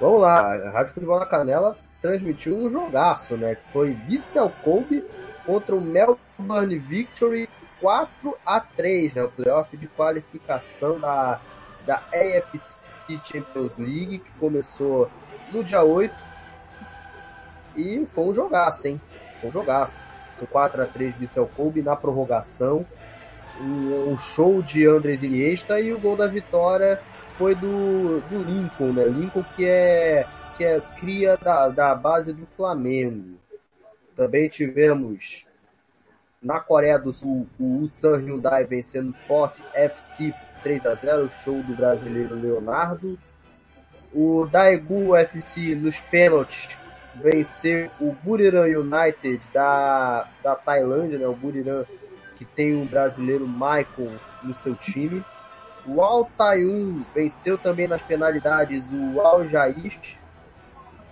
[0.00, 3.54] Vamos lá, a Rádio Futebol na Canela transmitiu um jogaço, né?
[3.54, 5.04] Que foi Vissel Kobe
[5.44, 7.48] contra o Melbourne Victory
[7.80, 9.22] 4 a 3 né?
[9.22, 11.40] O playoff de qualificação da,
[11.86, 12.76] da AFC
[13.24, 15.10] Champions League, que começou
[15.52, 16.14] no dia 8.
[17.76, 19.00] E foi um jogaço, hein?
[19.40, 19.94] Foi um jogaço.
[20.50, 22.84] 4 a 3 Vissel Kobe na prorrogação.
[23.58, 27.00] Um, show de Andres Iniesta e o gol da vitória
[27.38, 29.04] foi do, do Lincoln, né?
[29.04, 30.26] Lincoln que é,
[30.58, 33.38] que é cria da, da base do Flamengo.
[34.14, 35.46] Também tivemos
[36.42, 40.34] na Coreia do Sul o Ulsan Hyundai vencendo Port FC
[40.66, 43.16] 3 a 0 show do brasileiro Leonardo.
[44.12, 46.76] O Daegu FC nos pênaltis
[47.14, 51.26] venceu o Buriram United da, da Tailândia, né?
[51.28, 51.86] O Buriram
[52.34, 55.24] que tem o brasileiro Michael no seu time.
[55.86, 59.96] O Altayun venceu também nas penalidades o Al Jaiz,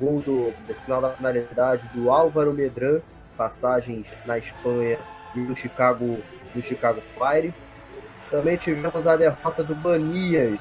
[0.00, 3.00] gol do, do final da penalidade do Álvaro Medran,
[3.36, 4.98] passagens na Espanha
[5.32, 6.18] e no Chicago,
[6.52, 7.54] no Chicago Fire.
[8.34, 10.60] Também tivemos a derrota do Banias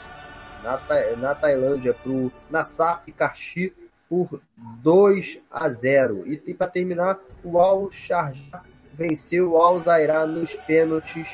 [0.64, 0.80] na,
[1.18, 3.74] na Tailândia para o Nassaf Kashi
[4.08, 6.28] por 2 a 0.
[6.28, 8.62] E, e para terminar, o Al Sharjah
[8.94, 11.28] venceu o Al Zairá nos pênaltis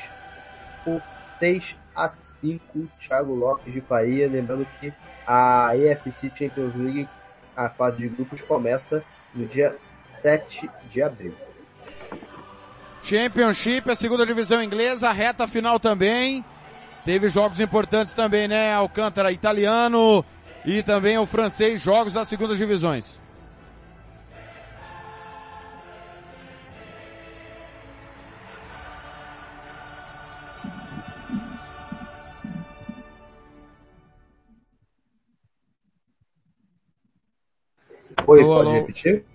[0.82, 1.02] por
[1.38, 2.88] 6 a 5.
[2.98, 4.94] Thiago Lopes de Faria, lembrando que
[5.26, 7.08] a EFC Champions League,
[7.54, 9.04] a fase de grupos, começa
[9.34, 11.34] no dia 7 de abril.
[13.02, 16.44] Championship, a segunda divisão inglesa, a reta final também.
[17.04, 18.72] Teve jogos importantes também, né?
[18.74, 20.24] Alcântara italiano
[20.64, 23.18] e também o francês, jogos das segundas divisões.
[38.26, 39.29] Oi, pode repetir?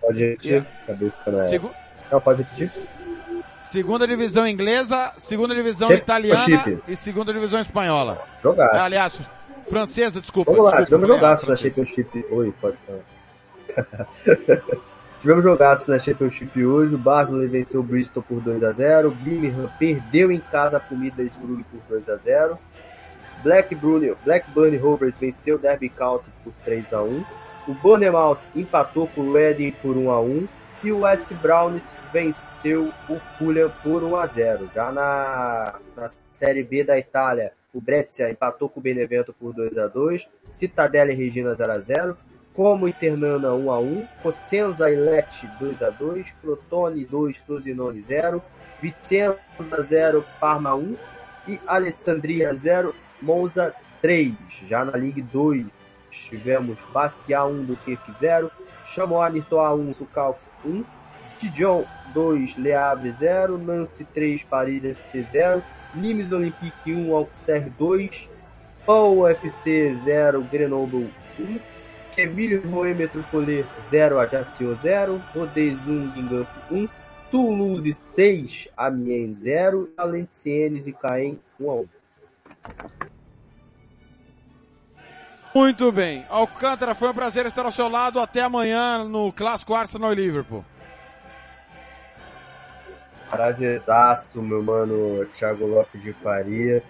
[0.00, 0.50] Pode repetir?
[0.50, 0.70] Yeah.
[0.86, 1.38] Cabeça é.
[1.46, 1.70] Segu...
[2.10, 2.68] Não, pode repetir?
[3.58, 8.22] Segunda divisão inglesa, segunda divisão italiana e segunda divisão espanhola.
[8.42, 8.74] Jogar.
[8.74, 9.20] Aliás,
[9.66, 10.52] francesa, desculpa.
[10.52, 12.26] Vamos lá, desculpa, tivemos jogaço na Championship.
[12.30, 14.06] Oi, pode falar.
[15.20, 16.94] tivemos jogaço na Championship hoje.
[16.94, 21.64] O Barnsley venceu o Bristol por 2 a 0 Birmingham perdeu em casa a Middlesbrough
[21.64, 22.58] por 2 a 0
[23.42, 27.24] Blackburn, Blackburn Rovers venceu o Derby County por 3 a 1
[27.68, 30.48] o Bournemouth empatou com o Reading por 1 a 1
[30.82, 31.78] e o West Brown
[32.10, 34.70] venceu o Fulham por 1 a 0.
[34.74, 39.76] Já na, na Série B da Itália, o Brescia empatou com o Benevento por 2
[39.76, 42.16] a 2, Citadella e Regina 0 a 0,
[42.54, 48.42] como Internana 1 a 1, Cosenza e Lecce 2 a 2, Crotone 2, Frosinone 0,
[48.80, 50.96] Vicenza 0, Parma 1
[51.48, 54.32] e Alexandria 0, Monza 3.
[54.66, 55.66] Já na Ligue 2,
[56.28, 58.50] tivemos Bastia 1 do Kirk 0,
[58.94, 60.84] Chamois Nitoa 1, Sucalx 1,
[61.40, 61.84] Dijon
[62.14, 65.62] 2, Le Havre 0, Nancy 3, Paris FC 0,
[65.94, 68.28] Nimes Olympique 1, Auxerre 2,
[68.84, 71.60] Pau FC 0, Grenoble 1,
[72.14, 76.88] Quevilho Roé Metropole 0, Ajaccio 0, Rodez 1, Guingamp 1,
[77.30, 81.88] Toulouse 6, Amiens 0, Valenciennes e Caen 1 a 1.
[85.58, 86.24] Muito bem.
[86.28, 88.20] Alcântara, foi um prazer estar ao seu lado.
[88.20, 90.64] Até amanhã no Clássico Arsenal e Liverpool.
[93.28, 96.80] Prazerzaço, meu mano Thiago Lopes de Faria.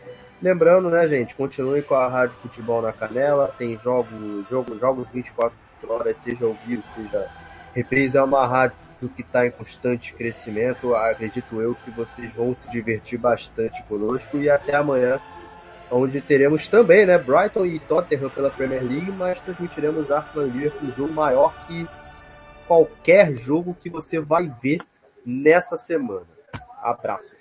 [0.42, 3.50] Lembrando, né, gente, continue com a Rádio Futebol na Canela.
[3.56, 5.56] Tem jogos, jogo, jogos 24
[5.88, 7.26] horas, seja ao vivo, seja
[7.74, 8.18] reprise.
[8.18, 8.76] É uma rádio
[9.16, 10.94] que está em constante crescimento.
[10.94, 14.36] Acredito eu que vocês vão se divertir bastante conosco.
[14.36, 15.18] E até amanhã
[15.90, 20.88] onde teremos também, né, Brighton e Tottenham pela Premier League, mas transmitiremos Arsenal e Liverpool,
[20.88, 21.86] um jogo maior que
[22.66, 24.80] qualquer jogo que você vai ver
[25.24, 26.26] nessa semana.
[26.82, 27.38] Abraços.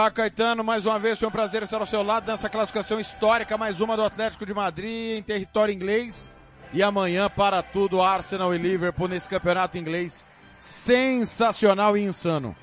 [0.00, 3.58] Tiago Caetano, mais uma vez foi um prazer estar ao seu lado nessa classificação histórica,
[3.58, 6.32] mais uma do Atlético de Madrid em território inglês.
[6.72, 10.24] E amanhã para tudo Arsenal e Liverpool nesse campeonato inglês
[10.56, 12.56] sensacional e insano.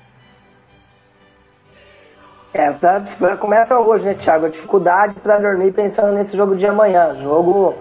[2.52, 3.02] É, tá,
[3.38, 4.46] começa hoje, né, Thiago?
[4.46, 7.14] A dificuldade para dormir pensando nesse jogo de amanhã.
[7.22, 7.74] Jogo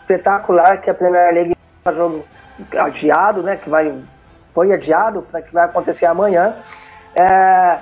[0.00, 2.24] espetacular que a Premier League é jogo
[2.76, 3.56] adiado, né?
[3.56, 3.92] Que vai
[4.54, 6.56] foi adiado para que vai acontecer amanhã.
[7.14, 7.78] É,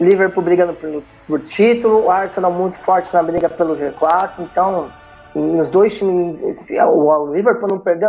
[0.00, 4.90] Liverpool brigando por, por título, o Arsenal muito forte na briga pelo G4, então
[5.34, 6.40] os dois times,
[6.70, 8.08] o Liverpool não perdeu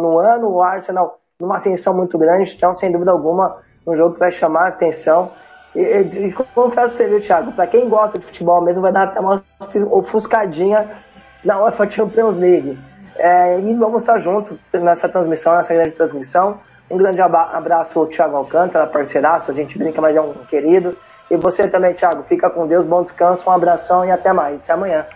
[0.00, 4.20] no ano, o Arsenal numa ascensão muito grande, então sem dúvida alguma um jogo que
[4.20, 5.30] vai chamar a atenção.
[5.80, 7.52] E, confesso pra você, viu, Thiago?
[7.52, 9.44] Pra quem gosta de futebol mesmo, vai dar até uma
[9.92, 10.90] ofuscadinha
[11.44, 12.76] na UEFA Champions League.
[13.16, 16.58] É, e vamos estar juntos nessa transmissão, nessa grande transmissão.
[16.90, 20.96] Um grande abraço ao Thiago Alcântara, parceiraço, a gente brinca, mas é um querido.
[21.30, 24.64] E você também, Thiago, fica com Deus, bom descanso, um abração e até mais.
[24.64, 25.06] Até amanhã.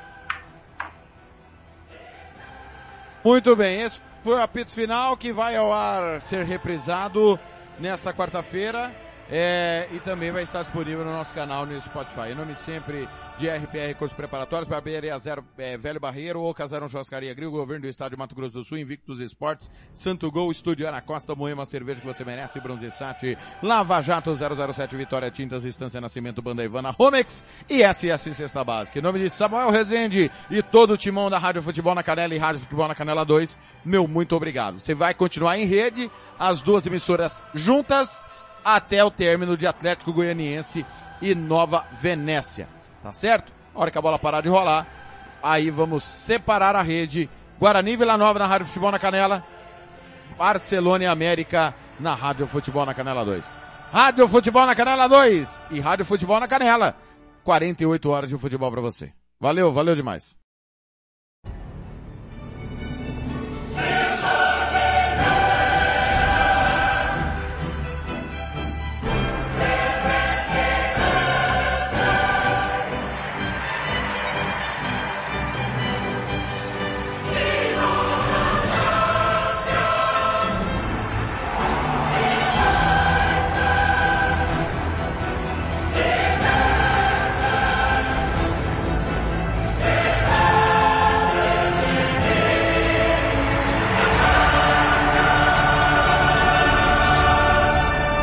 [3.24, 7.36] Muito bem, esse foi o apito final que vai ao ar ser reprisado
[7.80, 8.92] nesta quarta-feira.
[9.34, 12.32] É, e também vai estar disponível no nosso canal no Spotify.
[12.32, 17.32] Em nome sempre de RPR Cursos Preparatórios, Barbearia Zero, é, Velho Barreiro, ou Casarão Churrascaria
[17.32, 21.00] Grill, Governo do Estado de Mato Grosso do Sul, Invictus Esportes, Santo Gol, Estúdio Ana
[21.00, 26.42] Costa, Moema Cerveja que você merece, Bronze Sat, Lava Jato 007 Vitória Tintas, Estância Nascimento,
[26.42, 28.98] Banda Ivana, Romex e SS Cesta Básica.
[28.98, 32.38] Em nome de Samuel Rezende e todo o timão da Rádio Futebol na Canela e
[32.38, 34.78] Rádio Futebol na Canela 2, meu muito obrigado.
[34.78, 38.20] Você vai continuar em rede, as duas emissoras juntas,
[38.64, 40.84] até o término de Atlético Goianiense
[41.20, 42.68] e Nova Venécia.
[43.02, 43.52] Tá certo?
[43.74, 44.86] A hora que a bola parar de rolar,
[45.42, 47.28] aí vamos separar a rede.
[47.58, 49.44] Guarani Vila Nova na Rádio Futebol na Canela.
[50.36, 53.56] Barcelona e América na Rádio Futebol na Canela 2.
[53.92, 56.96] Rádio Futebol na Canela 2 e Rádio Futebol na Canela.
[57.44, 59.12] 48 horas de futebol para você.
[59.40, 60.41] Valeu, valeu demais.